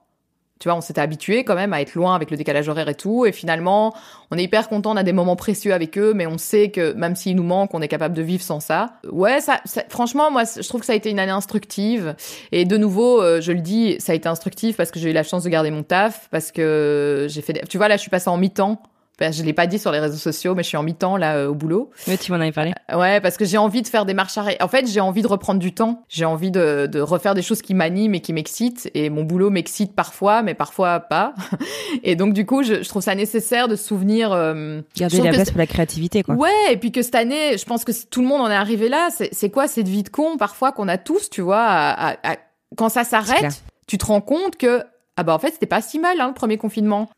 [0.59, 2.95] tu vois, on s'était habitué quand même à être loin avec le décalage horaire et
[2.95, 3.27] tout.
[3.27, 3.95] Et finalement,
[4.31, 6.93] on est hyper content, on a des moments précieux avec eux, mais on sait que
[6.95, 8.95] même s'ils nous manquent, on est capable de vivre sans ça.
[9.11, 12.15] Ouais, ça, franchement, moi, je trouve que ça a été une année instructive.
[12.53, 15.15] Et de nouveau, euh, je le dis, ça a été instructif parce que j'ai eu
[15.15, 18.11] la chance de garder mon taf, parce que j'ai fait, tu vois, là, je suis
[18.11, 18.81] passée en mi-temps
[19.21, 21.49] je l'ai pas dit sur les réseaux sociaux, mais je suis en mi-temps là euh,
[21.49, 21.91] au boulot.
[22.07, 22.73] Mais tu m'en avais parlé.
[22.93, 24.57] Euh, ouais, parce que j'ai envie de faire des marches arrêt.
[24.61, 26.05] En fait, j'ai envie de reprendre du temps.
[26.09, 28.91] J'ai envie de, de, refaire des choses qui m'animent et qui m'excitent.
[28.95, 31.35] Et mon boulot m'excite parfois, mais parfois pas.
[32.03, 34.33] et donc du coup, je, je trouve ça nécessaire de se souvenir.
[34.33, 36.35] Euh, Garder la place pour la créativité, quoi.
[36.35, 38.89] Ouais, et puis que cette année, je pense que tout le monde en est arrivé
[38.89, 39.09] là.
[39.33, 42.37] C'est quoi cette vie de con parfois qu'on a tous, tu vois, à, à,
[42.77, 44.83] quand ça s'arrête, tu te rends compte que
[45.17, 47.09] ah bah en fait c'était pas si mal hein, le premier confinement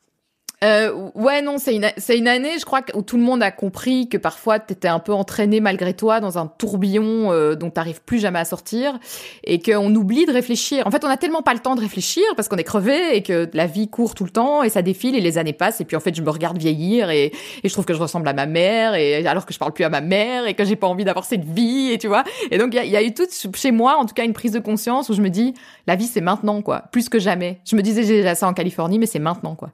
[0.64, 3.52] euh, ouais, non, c'est une, c'est une année, je crois, où tout le monde a
[3.52, 8.02] compris que parfois t'étais un peu entraîné malgré toi dans un tourbillon euh, dont t'arrives
[8.02, 8.98] plus jamais à sortir
[9.44, 10.84] et qu'on oublie de réfléchir.
[10.86, 13.22] En fait, on a tellement pas le temps de réfléchir parce qu'on est crevé et
[13.22, 15.84] que la vie court tout le temps et ça défile et les années passent et
[15.84, 18.32] puis en fait, je me regarde vieillir et, et je trouve que je ressemble à
[18.32, 20.88] ma mère et alors que je parle plus à ma mère et que j'ai pas
[20.88, 22.24] envie d'avoir cette vie et tu vois.
[22.50, 24.58] Et donc, il y a, eu tout chez moi, en tout cas, une prise de
[24.58, 25.54] conscience où je me dis,
[25.86, 26.84] la vie, c'est maintenant, quoi.
[26.90, 27.60] Plus que jamais.
[27.64, 29.70] Je me disais, j'ai déjà ça en Californie, mais c'est maintenant, quoi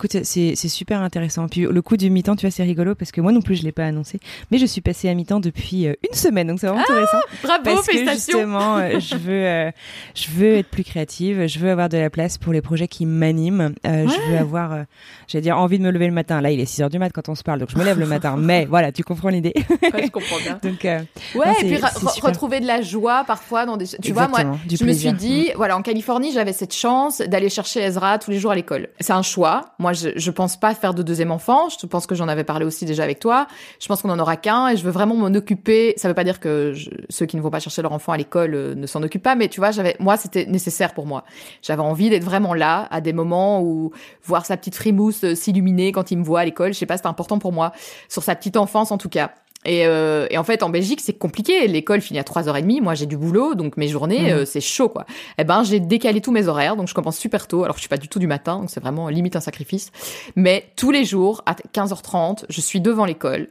[0.00, 1.48] écoute, c'est super intéressant.
[1.48, 3.64] Puis le coup du mi-temps, tu vois, c'est rigolo parce que moi non plus, je
[3.64, 4.18] l'ai pas annoncé,
[4.50, 7.18] mais je suis passée à mi-temps depuis euh, une semaine, donc c'est vraiment ah, intéressant.
[7.42, 8.32] Bravo, parce félicitations.
[8.32, 9.70] Que justement, euh, je veux, euh,
[10.14, 13.04] je veux être plus créative, je veux avoir de la place pour les projets qui
[13.06, 13.74] m'animent.
[13.84, 14.84] Je veux avoir,
[15.28, 16.40] j'allais dire, envie de me lever le matin.
[16.40, 17.98] Là, il est 6 heures du mat quand on se parle, donc je me lève
[17.98, 18.36] le matin.
[18.38, 19.52] Mais voilà, tu comprends l'idée.
[19.82, 20.58] Ouais, je comprends bien.
[20.62, 21.78] donc, ouais, et puis
[22.22, 23.86] retrouver de la joie parfois dans des.
[23.86, 27.80] Tu vois, moi, je me suis dit, voilà, en Californie, j'avais cette chance d'aller chercher
[27.80, 28.88] Ezra tous les jours à l'école.
[29.00, 29.72] C'est un choix.
[29.78, 31.68] Moi, je, je pense pas faire de deuxième enfant.
[31.68, 33.46] Je pense que j'en avais parlé aussi déjà avec toi.
[33.80, 35.94] Je pense qu'on en aura qu'un et je veux vraiment m'en occuper.
[35.96, 36.74] Ça veut pas dire que
[37.08, 39.34] ceux qui ne vont pas chercher leur enfant à l'école euh, ne s'en occupent pas,
[39.34, 41.24] mais tu vois, j'avais, moi, c'était nécessaire pour moi.
[41.62, 43.92] J'avais envie d'être vraiment là à des moments où
[44.24, 46.72] voir sa petite frimousse euh, s'illuminer quand il me voit à l'école.
[46.72, 47.72] Je sais pas, c'était important pour moi.
[48.08, 49.32] Sur sa petite enfance, en tout cas.
[49.66, 51.66] Et, euh, et, en fait, en Belgique, c'est compliqué.
[51.66, 52.80] L'école finit à 3h30.
[52.80, 54.36] Moi, j'ai du boulot, donc mes journées, mmh.
[54.36, 55.04] euh, c'est chaud, quoi.
[55.38, 57.64] Eh ben, j'ai décalé tous mes horaires, donc je commence super tôt.
[57.64, 59.92] Alors, je suis pas du tout du matin, donc c'est vraiment limite un sacrifice.
[60.34, 63.48] Mais tous les jours, à 15h30, je suis devant l'école.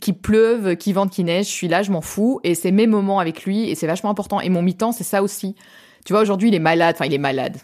[0.00, 2.40] Qu'il pleuve, qu'il vente, qu'il neige, je suis là, je m'en fous.
[2.44, 4.40] Et c'est mes moments avec lui, et c'est vachement important.
[4.40, 5.56] Et mon mi-temps, c'est ça aussi.
[6.04, 6.94] Tu vois, aujourd'hui, il est malade.
[6.96, 7.56] Enfin, il est malade.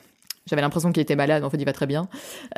[0.46, 2.08] J'avais l'impression qu'il était malade, en fait, il va très bien.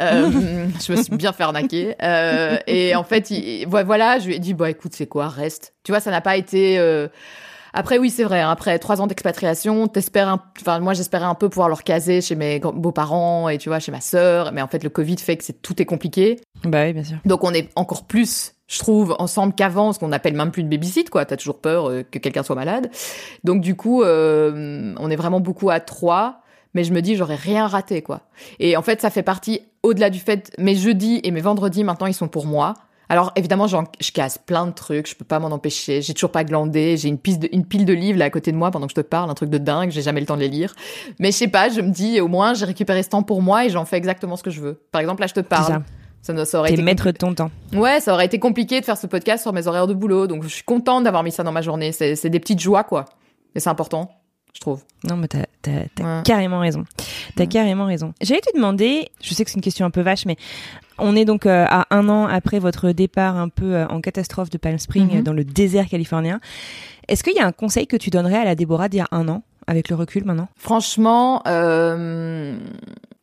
[0.00, 0.30] Euh,
[0.86, 1.94] je me suis bien fait arnaquer.
[2.02, 5.74] Euh, et en fait, il, voilà, je lui ai dit, bah écoute, c'est quoi, reste.
[5.84, 6.78] Tu vois, ça n'a pas été...
[6.78, 7.08] Euh...
[7.74, 8.40] Après, oui, c'est vrai.
[8.40, 10.42] Hein, après trois ans d'expatriation, t'espères, un...
[10.60, 13.92] enfin moi, j'espérais un peu pouvoir leur caser chez mes beaux-parents et tu vois, chez
[13.92, 14.52] ma sœur.
[14.52, 16.40] Mais en fait, le Covid fait que c'est tout est compliqué.
[16.64, 17.16] Bah oui, bien sûr.
[17.24, 20.68] Donc on est encore plus, je trouve, ensemble qu'avant, ce qu'on appelle même plus une
[20.68, 21.24] babysit, quoi.
[21.24, 22.90] T'as toujours peur euh, que quelqu'un soit malade.
[23.42, 26.41] Donc du coup, euh, on est vraiment beaucoup à trois
[26.74, 28.22] mais je me dis j'aurais rien raté quoi.
[28.58, 32.06] Et en fait ça fait partie au-delà du fait mes jeudis et mes vendredis maintenant
[32.06, 32.74] ils sont pour moi.
[33.08, 36.44] Alors évidemment je casse plein de trucs, je peux pas m'en empêcher, j'ai toujours pas
[36.44, 39.06] glandé, j'ai une, pile de livres là à côté de moi pendant que je te
[39.06, 40.74] parle, un truc de dingue, j'ai jamais le temps de les lire.
[41.18, 43.66] Mais je sais pas, je me dis au moins j'ai récupéré ce temps pour moi
[43.66, 44.80] et j'en fais exactement ce que je veux.
[44.92, 45.82] Par exemple là je te parle.
[46.22, 47.50] Ça, ça aurait été maître de ton temps.
[47.72, 50.44] Ouais, ça aurait été compliqué de faire ce podcast sur mes horaires de boulot, donc
[50.44, 51.90] je suis contente d'avoir mis ça dans ma journée.
[51.90, 53.06] C'est des petites joies quoi,
[53.56, 54.21] et c'est important.
[54.54, 54.82] Je trouve.
[55.04, 56.84] Non, mais t'as, t'as, carrément raison.
[57.36, 58.12] T'as carrément raison.
[58.20, 60.36] J'allais te demander, je sais que c'est une question un peu vache, mais
[60.98, 64.50] on est donc euh, à un an après votre départ un peu euh, en catastrophe
[64.50, 65.22] de Palm Springs mhm.
[65.22, 66.40] dans le désert californien.
[67.08, 69.08] Est-ce qu'il y a un conseil que tu donnerais à la Déborah d'il y a
[69.10, 70.48] un an avec le recul maintenant?
[70.56, 72.56] Franchement, euh,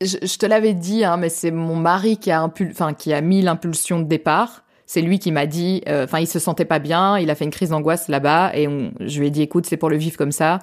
[0.01, 3.41] je, te l'avais dit, hein, mais c'est mon mari qui a, enfin, qui a mis
[3.41, 4.63] l'impulsion de départ.
[4.85, 7.45] C'est lui qui m'a dit, euh, enfin, il se sentait pas bien, il a fait
[7.45, 8.67] une crise d'angoisse là-bas, et
[8.99, 10.59] je lui ai dit, écoute, c'est pour le vivre comme ça,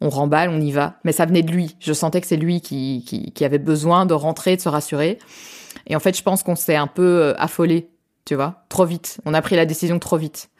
[0.00, 0.98] on remballe, on y va.
[1.04, 1.76] Mais ça venait de lui.
[1.80, 5.18] Je sentais que c'est lui qui, qui, qui avait besoin de rentrer, de se rassurer.
[5.86, 7.90] Et en fait, je pense qu'on s'est un peu euh, affolé,
[8.24, 9.18] tu vois, trop vite.
[9.24, 10.50] On a pris la décision trop vite.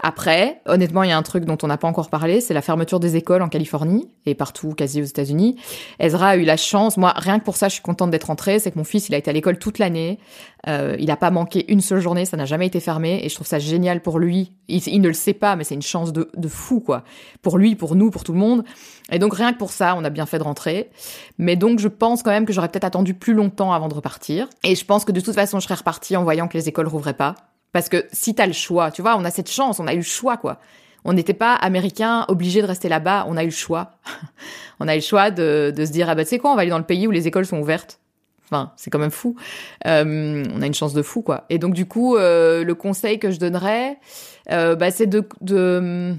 [0.00, 2.62] Après, honnêtement, il y a un truc dont on n'a pas encore parlé, c'est la
[2.62, 5.56] fermeture des écoles en Californie et partout, quasi aux États-Unis.
[5.98, 8.58] Ezra a eu la chance, moi, rien que pour ça, je suis contente d'être rentrée,
[8.58, 10.18] c'est que mon fils, il a été à l'école toute l'année,
[10.66, 13.34] euh, il n'a pas manqué une seule journée, ça n'a jamais été fermé et je
[13.34, 14.52] trouve ça génial pour lui.
[14.68, 17.04] Il, ne le sait pas, mais c'est une chance de, de fou, quoi.
[17.42, 18.64] Pour lui, pour nous, pour tout le monde.
[19.12, 20.90] Et donc, rien que pour ça, on a bien fait de rentrer.
[21.38, 24.48] Mais donc, je pense quand même que j'aurais peut-être attendu plus longtemps avant de repartir.
[24.62, 26.88] Et je pense que de toute façon, je serais repartie en voyant que les écoles
[26.88, 27.34] rouvraient pas.
[27.74, 29.98] Parce que si t'as le choix, tu vois, on a cette chance, on a eu
[29.98, 30.60] le choix, quoi.
[31.04, 33.90] On n'était pas américains obligés de rester là-bas, on a eu le choix.
[34.80, 36.54] on a eu le choix de, de se dire, ah bah tu sais quoi, on
[36.54, 37.98] va aller dans le pays où les écoles sont ouvertes.
[38.44, 39.34] Enfin, c'est quand même fou.
[39.88, 41.46] Euh, on a une chance de fou, quoi.
[41.50, 43.98] Et donc du coup, euh, le conseil que je donnerais,
[44.52, 46.14] euh, bah, c'est de, de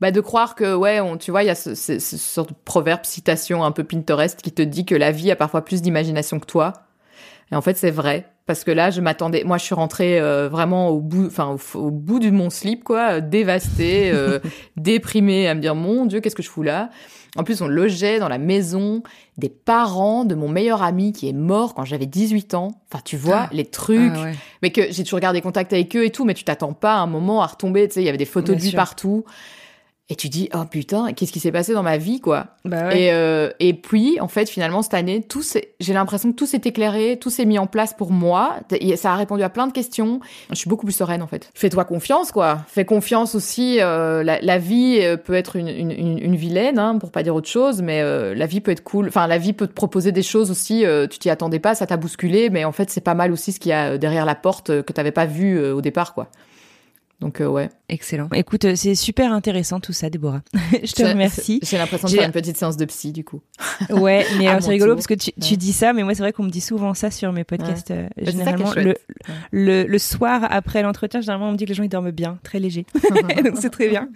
[0.00, 2.46] bah, de croire que ouais, on, tu vois, il y a ce, ce, ce, de
[2.64, 6.40] proverbe, citation un peu Pinterest qui te dit que la vie a parfois plus d'imagination
[6.40, 6.72] que toi.
[7.52, 9.44] Et en fait, c'est vrai parce que là, je m'attendais.
[9.44, 13.20] Moi, je suis rentrée euh, vraiment au bout, enfin au, bout de mon slip, quoi,
[13.20, 14.40] dévastée, euh,
[14.76, 16.90] déprimée, à me dire mon Dieu, qu'est-ce que je fous là?
[17.36, 19.02] En plus, on logeait dans la maison
[19.38, 22.82] des parents de mon meilleur ami qui est mort quand j'avais 18 ans.
[22.90, 23.50] Enfin, tu vois, ah.
[23.52, 24.12] les trucs.
[24.14, 24.30] Ah
[24.60, 26.98] mais que j'ai toujours gardé contact avec eux et tout, mais tu t'attends pas à
[26.98, 27.88] un moment à retomber.
[27.88, 29.24] Tu sais, il y avait des photos de lui partout
[30.12, 32.48] et tu dis oh putain qu'est-ce qui s'est passé dans ma vie quoi?
[32.66, 35.42] Bah et euh, et puis en fait finalement cette année tout
[35.80, 38.56] j'ai l'impression que tout s'est éclairé tout s'est mis en place pour moi.
[38.96, 40.20] Ça a répondu à plein de questions.
[40.50, 41.50] Je suis beaucoup plus sereine en fait.
[41.54, 42.58] Fais-toi confiance quoi.
[42.68, 46.98] Fais confiance aussi euh, la, la, vie euh, peut être une, une, une, vilaine hein,
[46.98, 49.08] pour pas dire autre chose mais euh, la vie peut être cool.
[49.08, 51.96] Enfin la vie peut te proposer des choses aussi tu t'y attendais pas ça t'a
[51.96, 54.82] bousculé mais en fait c'est pas mal aussi ce qu'il y a derrière la porte
[54.82, 56.28] que t'avais pas vu au départ quoi
[57.22, 57.68] donc euh, ouais.
[57.88, 58.28] Excellent.
[58.34, 60.42] Écoute, euh, c'est super intéressant tout ça, Déborah.
[60.82, 61.60] je te remercie.
[61.62, 63.42] J'ai l'impression de faire une petite séance de psy du coup.
[63.90, 66.42] ouais, mais c'est rigolo parce que tu, tu, dis ça, mais moi c'est vrai qu'on
[66.42, 67.92] me dit souvent ça sur mes podcasts.
[67.92, 68.96] Euh, généralement, le,
[69.52, 72.40] le, le, soir après l'entretien, généralement on me dit que les gens ils dorment bien,
[72.42, 72.86] très léger.
[73.44, 74.08] Donc c'est très bien.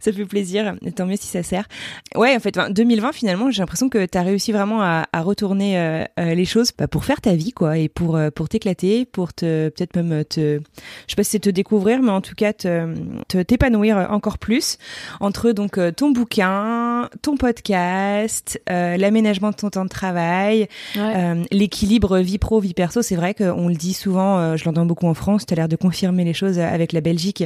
[0.00, 0.76] Ça fait plaisir.
[0.82, 1.68] Et tant mieux si ça sert.
[2.14, 6.06] Ouais, en fait, 2020 finalement, j'ai l'impression que tu as réussi vraiment à, à retourner
[6.16, 9.94] les choses bah, pour faire ta vie quoi et pour pour t'éclater, pour te peut-être
[9.94, 14.08] même te, je sais pas si c'est te découvrir, mais en tout cas te t'épanouir
[14.10, 14.78] encore plus
[15.20, 21.42] entre donc euh, ton bouquin, ton podcast, euh, l'aménagement de ton temps de travail, euh,
[21.50, 23.02] l'équilibre vie pro vie perso.
[23.02, 25.46] C'est vrai qu'on le dit souvent, je l'entends beaucoup en France.
[25.46, 27.44] Tu as l'air de confirmer les choses avec la Belgique.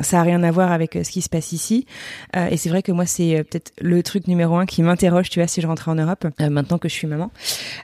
[0.00, 1.86] Ça a rien à voir avec ce qui se passe ici.
[2.34, 5.30] et c'est vrai que moi c'est peut-être le truc numéro un qui m'interroge.
[5.30, 7.30] Tu vois, si je rentrais en Europe maintenant que je suis maman.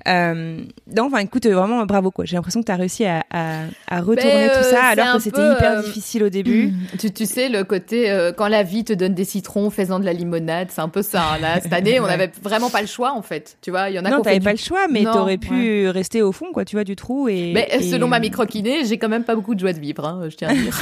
[0.06, 2.24] donc, enfin, écoute, vraiment bravo quoi.
[2.24, 5.82] J'ai l'impression que tu as réussi à, à, retourner tout ça alors que c'était hyper
[5.82, 5.89] difficile
[6.22, 6.72] au début.
[6.98, 10.04] Tu, tu sais, le côté euh, quand la vie te donne des citrons, fais-en de
[10.04, 11.22] la limonade, c'est un peu ça.
[11.32, 13.56] Hein, là, cette année, on n'avait vraiment pas le choix en fait.
[13.62, 14.10] Tu vois, il y en a.
[14.10, 16.64] Non, t'avais pas le choix, mais t'aurais pu rester au fond, quoi.
[16.64, 17.52] Tu vois, du trou et.
[17.52, 20.04] Mais selon ma microkinée, j'ai quand même pas beaucoup de joie de vivre.
[20.04, 20.78] Hein, je tiens à dire.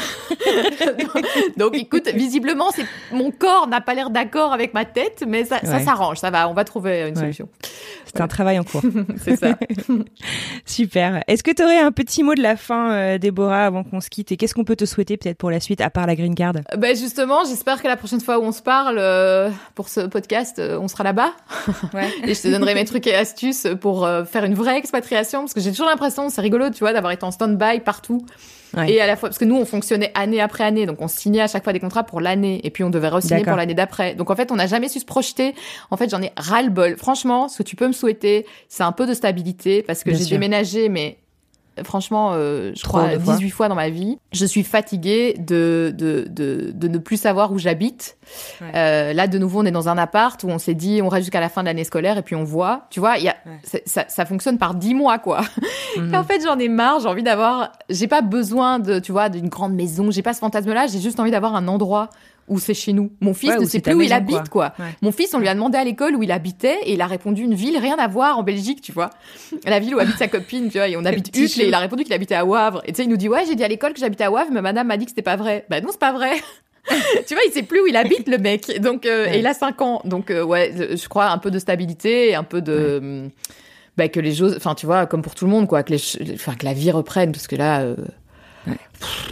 [1.57, 5.61] Donc, écoute, visiblement, c'est mon corps n'a pas l'air d'accord avec ma tête, mais ça,
[5.63, 6.49] ça s'arrange, ça va.
[6.49, 7.49] On va trouver une solution.
[8.13, 8.83] C'est un travail en cours.
[9.23, 9.57] c'est ça.
[10.67, 11.23] Super.
[11.27, 14.11] Est-ce que tu aurais un petit mot de la fin, euh, Déborah, avant qu'on se
[14.11, 14.33] quitte?
[14.33, 16.55] Et qu'est-ce qu'on peut te souhaiter peut-être pour la suite, à part la green card?
[16.77, 20.59] Ben justement, j'espère que la prochaine fois où on se parle euh, pour ce podcast,
[20.59, 21.33] euh, on sera là-bas.
[21.95, 22.09] Ouais.
[22.25, 25.61] et je te donnerai mes trucs et astuces pour faire une vraie expatriation, parce que
[25.61, 28.25] j'ai toujours l'impression, c'est rigolo, tu vois, d'avoir été en stand-by partout.
[28.87, 31.41] Et à la fois, parce que nous, on fonctionnait année après année, donc on signait
[31.41, 34.14] à chaque fois des contrats pour l'année, et puis on devait re-signer pour l'année d'après.
[34.14, 35.55] Donc en fait, on n'a jamais su se projeter.
[35.91, 36.97] En fait, j'en ai ras-le-bol.
[36.97, 40.27] Franchement, ce que tu peux me souhaiter, c'est un peu de stabilité, parce que j'ai
[40.27, 41.19] déménagé, mais
[41.85, 43.68] franchement, euh, je crois 18 fois.
[43.68, 44.18] dans ma vie.
[44.33, 48.16] Je suis fatiguée de, de, de, de ne plus savoir où j'habite.
[48.74, 51.24] Euh, là, de nouveau, on est dans un appart où on s'est dit, on reste
[51.24, 52.87] jusqu'à la fin de l'année scolaire et puis on voit.
[52.91, 53.37] Tu vois, y a,
[53.85, 55.41] ça, ça, fonctionne par 10 mois, quoi.
[55.97, 56.14] Mhm.
[56.14, 57.01] en fait, j'en ai marre.
[57.01, 60.11] J'ai envie d'avoir, j'ai pas besoin de, tu vois, d'une grande maison.
[60.11, 60.87] J'ai pas ce fantasme-là.
[60.87, 62.11] J'ai juste envie d'avoir un endroit
[62.49, 63.11] où c'est chez nous.
[63.21, 64.73] Mon fils ne sait plus où il habite, quoi.
[65.03, 67.43] Mon fils, on lui a demandé à l'école où il habitait et il a répondu
[67.43, 69.11] une ville, rien à voir en Belgique, tu vois.
[69.67, 71.79] La ville où habite sa copine, tu vois, et on habite Uccle et il a
[71.79, 72.83] répondu qu'il habitait à Wavre.
[72.85, 74.51] Et tu sais, il nous dit, ouais, j'ai dit à l'école que j'habitais à Wavre,
[74.53, 75.65] mais madame m'a dit que c'était pas vrai.
[75.71, 76.33] Bah non, c'est pas vrai.
[77.27, 78.81] tu vois, il sait plus où il habite, le mec.
[78.81, 80.01] Donc, euh, et il a 5 ans.
[80.05, 83.29] Donc, euh, ouais, je crois un peu de stabilité un peu de.
[83.99, 84.55] Bah, que les choses.
[84.57, 85.83] Enfin, tu vois, comme pour tout le monde, quoi.
[85.83, 87.33] Que, les, ch- enfin, que la vie reprenne.
[87.33, 87.81] Parce que là.
[87.81, 87.97] euh,
[88.67, 89.29] pff,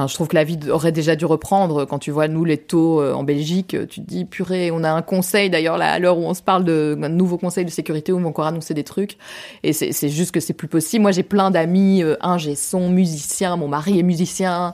[0.00, 1.84] Enfin, je trouve que la vie aurait déjà dû reprendre.
[1.84, 4.82] Quand tu vois, nous, les taux euh, en Belgique, euh, tu te dis, purée, on
[4.82, 7.66] a un conseil, d'ailleurs, là, à l'heure où on se parle de- d'un nouveau conseil
[7.66, 9.18] de sécurité où on va encore annoncer des trucs.
[9.62, 11.02] Et c'est juste que c'est plus possible.
[11.02, 14.72] Moi, j'ai plein d'amis, euh, ingé son, musiciens, mon mari est musicien.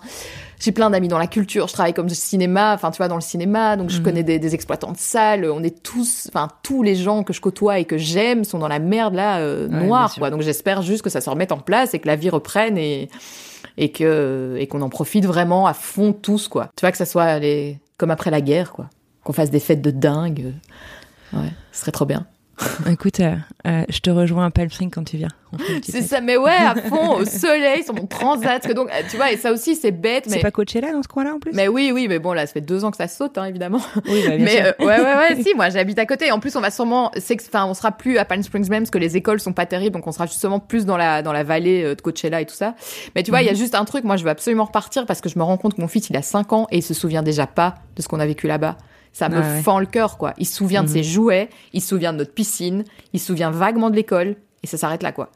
[0.61, 3.21] J'ai plein d'amis dans la culture, je travaille comme cinéma, enfin tu vois dans le
[3.21, 4.05] cinéma, donc je Mhm.
[4.05, 5.45] connais des, des exploitants de salles.
[5.53, 8.69] On est tous, enfin tous les gens que je côtoie et que j'aime sont dans
[8.69, 10.31] la merde là euh, Ouais, noire, quoi.
[10.31, 13.11] Donc j'espère juste que ça se remette en place et que la vie reprenne et
[13.77, 16.71] et que et qu'on en profite vraiment à fond tous quoi.
[16.77, 18.89] Tu vois que ça soit les comme après la guerre quoi,
[19.25, 20.53] qu'on fasse des fêtes de dingue.
[21.33, 22.27] Ouais, ce serait trop bien.
[22.91, 23.35] Écoute, euh,
[23.67, 25.29] euh, je te rejoins à Palm Springs quand tu viens.
[25.83, 28.67] C'est ça, mais ouais, à fond, au soleil, sur mon transat.
[28.67, 30.37] Que donc, euh, tu vois, et ça aussi, c'est bête, mais.
[30.37, 31.53] C'est pas Coachella dans ce coin-là en plus?
[31.55, 33.81] Mais oui, oui, mais bon, là, ça fait deux ans que ça saute, hein, évidemment.
[34.09, 34.65] Oui, bah, bien mais sûr.
[34.81, 36.31] euh, ouais, ouais, ouais, si, moi, j'habite à côté.
[36.33, 38.99] En plus, on va sûrement, enfin, on sera plus à Palm Springs même, parce que
[38.99, 41.85] les écoles sont pas terribles, donc on sera justement plus dans la dans la vallée
[41.85, 42.75] euh, de Coachella et tout ça.
[43.15, 45.21] Mais tu vois, il y a juste un truc, moi, je veux absolument repartir parce
[45.21, 46.95] que je me rends compte que mon fils, il a 5 ans et il se
[46.95, 48.77] souvient déjà pas de ce qu'on a vécu là-bas.
[49.19, 49.63] Ça me Ah ouais.
[49.63, 50.35] fend le cœur, quoi.
[50.37, 50.93] Il se souvient de Mhm.
[50.93, 54.67] ses jouets, il se souvient de notre piscine, il se souvient vaguement de l'école, et
[54.67, 55.31] ça s'arrête là, quoi.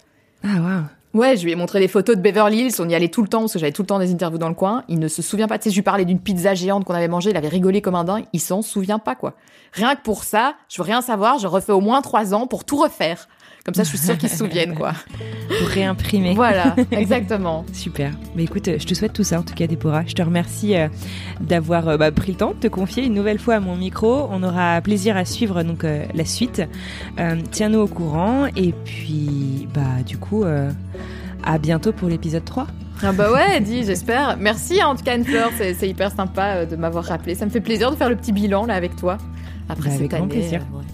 [0.44, 0.82] Ah, waouh.
[1.14, 2.74] Ouais, je lui ai montré des photos de Beverly Hills.
[2.78, 4.50] On y allait tout le temps parce que j'avais tout le temps des interviews dans
[4.50, 4.84] le coin.
[4.88, 5.58] Il ne se souvient pas.
[5.58, 7.30] Tu sais, je lui parlais d'une pizza géante qu'on avait mangée.
[7.30, 8.26] Il avait rigolé comme un dingue.
[8.34, 9.32] Il s'en souvient pas, quoi.
[9.72, 11.38] Rien que pour ça, je veux rien savoir.
[11.38, 13.28] Je refais au moins trois ans pour tout refaire.
[13.64, 14.92] Comme ça, je suis sûre qu'ils se souviennent, quoi.
[15.58, 16.34] Pour réimprimer.
[16.34, 17.64] Voilà, exactement.
[17.72, 18.12] Super.
[18.34, 20.04] Mais écoute, euh, je te souhaite tout ça en tout cas, Déborah.
[20.06, 20.88] Je te remercie euh,
[21.40, 24.28] d'avoir euh, bah, pris le temps de te confier une nouvelle fois à mon micro.
[24.30, 26.62] On aura plaisir à suivre donc euh, la suite.
[27.50, 30.44] Tiens-nous au courant et puis bah du coup
[31.44, 32.66] à bientôt pour l'épisode 3.
[33.02, 34.36] Ah bah ouais, dis, j'espère.
[34.38, 35.50] Merci, hein, en tout cas, Anne-Fleur.
[35.56, 37.34] C'est c'est hyper sympa de m'avoir rappelé.
[37.34, 39.16] Ça me fait plaisir de faire le petit bilan, là, avec toi.
[39.68, 40.28] Après Bah, cette avec grand année.
[40.28, 40.60] plaisir.
[40.74, 40.84] euh, ouais.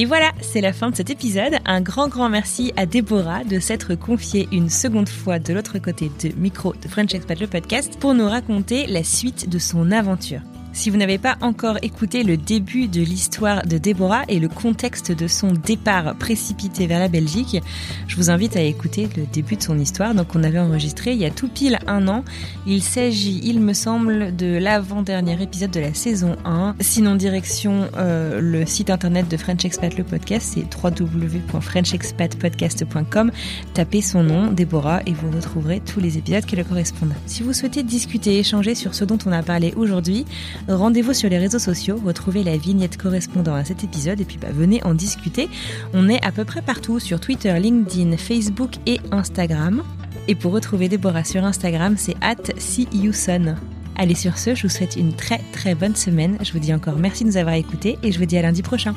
[0.00, 1.54] Et voilà, c'est la fin de cet épisode.
[1.64, 6.08] Un grand grand merci à Déborah de s'être confiée une seconde fois de l'autre côté
[6.22, 10.42] de micro de French Expat le podcast pour nous raconter la suite de son aventure.
[10.78, 15.10] Si vous n'avez pas encore écouté le début de l'histoire de Déborah et le contexte
[15.10, 17.60] de son départ précipité vers la Belgique,
[18.06, 20.14] je vous invite à écouter le début de son histoire.
[20.14, 22.22] Donc on avait enregistré il y a tout pile un an.
[22.64, 26.76] Il s'agit, il me semble, de l'avant-dernier épisode de la saison 1.
[26.78, 33.32] Sinon, direction euh, le site internet de French Expat le podcast, c'est www.frenchexpatpodcast.com.
[33.74, 37.14] Tapez son nom, Déborah, et vous retrouverez tous les épisodes qui le correspondent.
[37.26, 40.24] Si vous souhaitez discuter, échanger sur ce dont on a parlé aujourd'hui,
[40.68, 44.48] rendez-vous sur les réseaux sociaux, retrouvez la vignette correspondant à cet épisode et puis bah,
[44.52, 45.48] venez en discuter.
[45.94, 49.82] On est à peu près partout sur Twitter, LinkedIn, Facebook et Instagram.
[50.28, 52.36] Et pour retrouver Déborah sur Instagram, c'est at.
[53.96, 56.38] Allez sur ce, je vous souhaite une très très bonne semaine.
[56.42, 58.62] Je vous dis encore merci de nous avoir écoutés et je vous dis à lundi
[58.62, 58.94] prochain.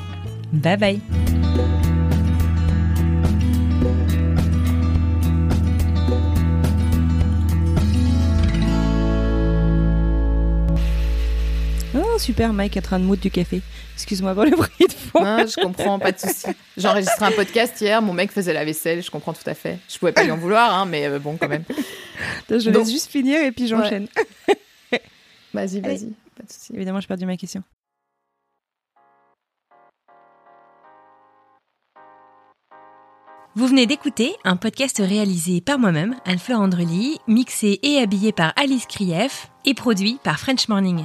[0.52, 1.81] Bye bye
[12.22, 13.60] super, Mike est en train de moudre du café.
[13.94, 15.22] Excuse-moi pour le bruit de fond.
[15.22, 16.46] Non, je comprends, pas de souci.
[16.76, 19.78] J'ai enregistré un podcast hier, mon mec faisait la vaisselle, je comprends tout à fait.
[19.88, 21.64] Je pouvais pas lui en vouloir, hein, mais euh, bon, quand même.
[22.48, 24.08] Je laisse Donc- juste finir et puis j'enchaîne.
[25.54, 26.72] Vas-y, vas-y, pas de souci.
[26.74, 27.62] Évidemment, j'ai perdu ma question.
[33.54, 38.86] Vous venez d'écouter un podcast réalisé par moi-même, Anne-Fleur Andrely, mixé et habillé par Alice
[38.86, 41.04] Krief et produit par French Morning.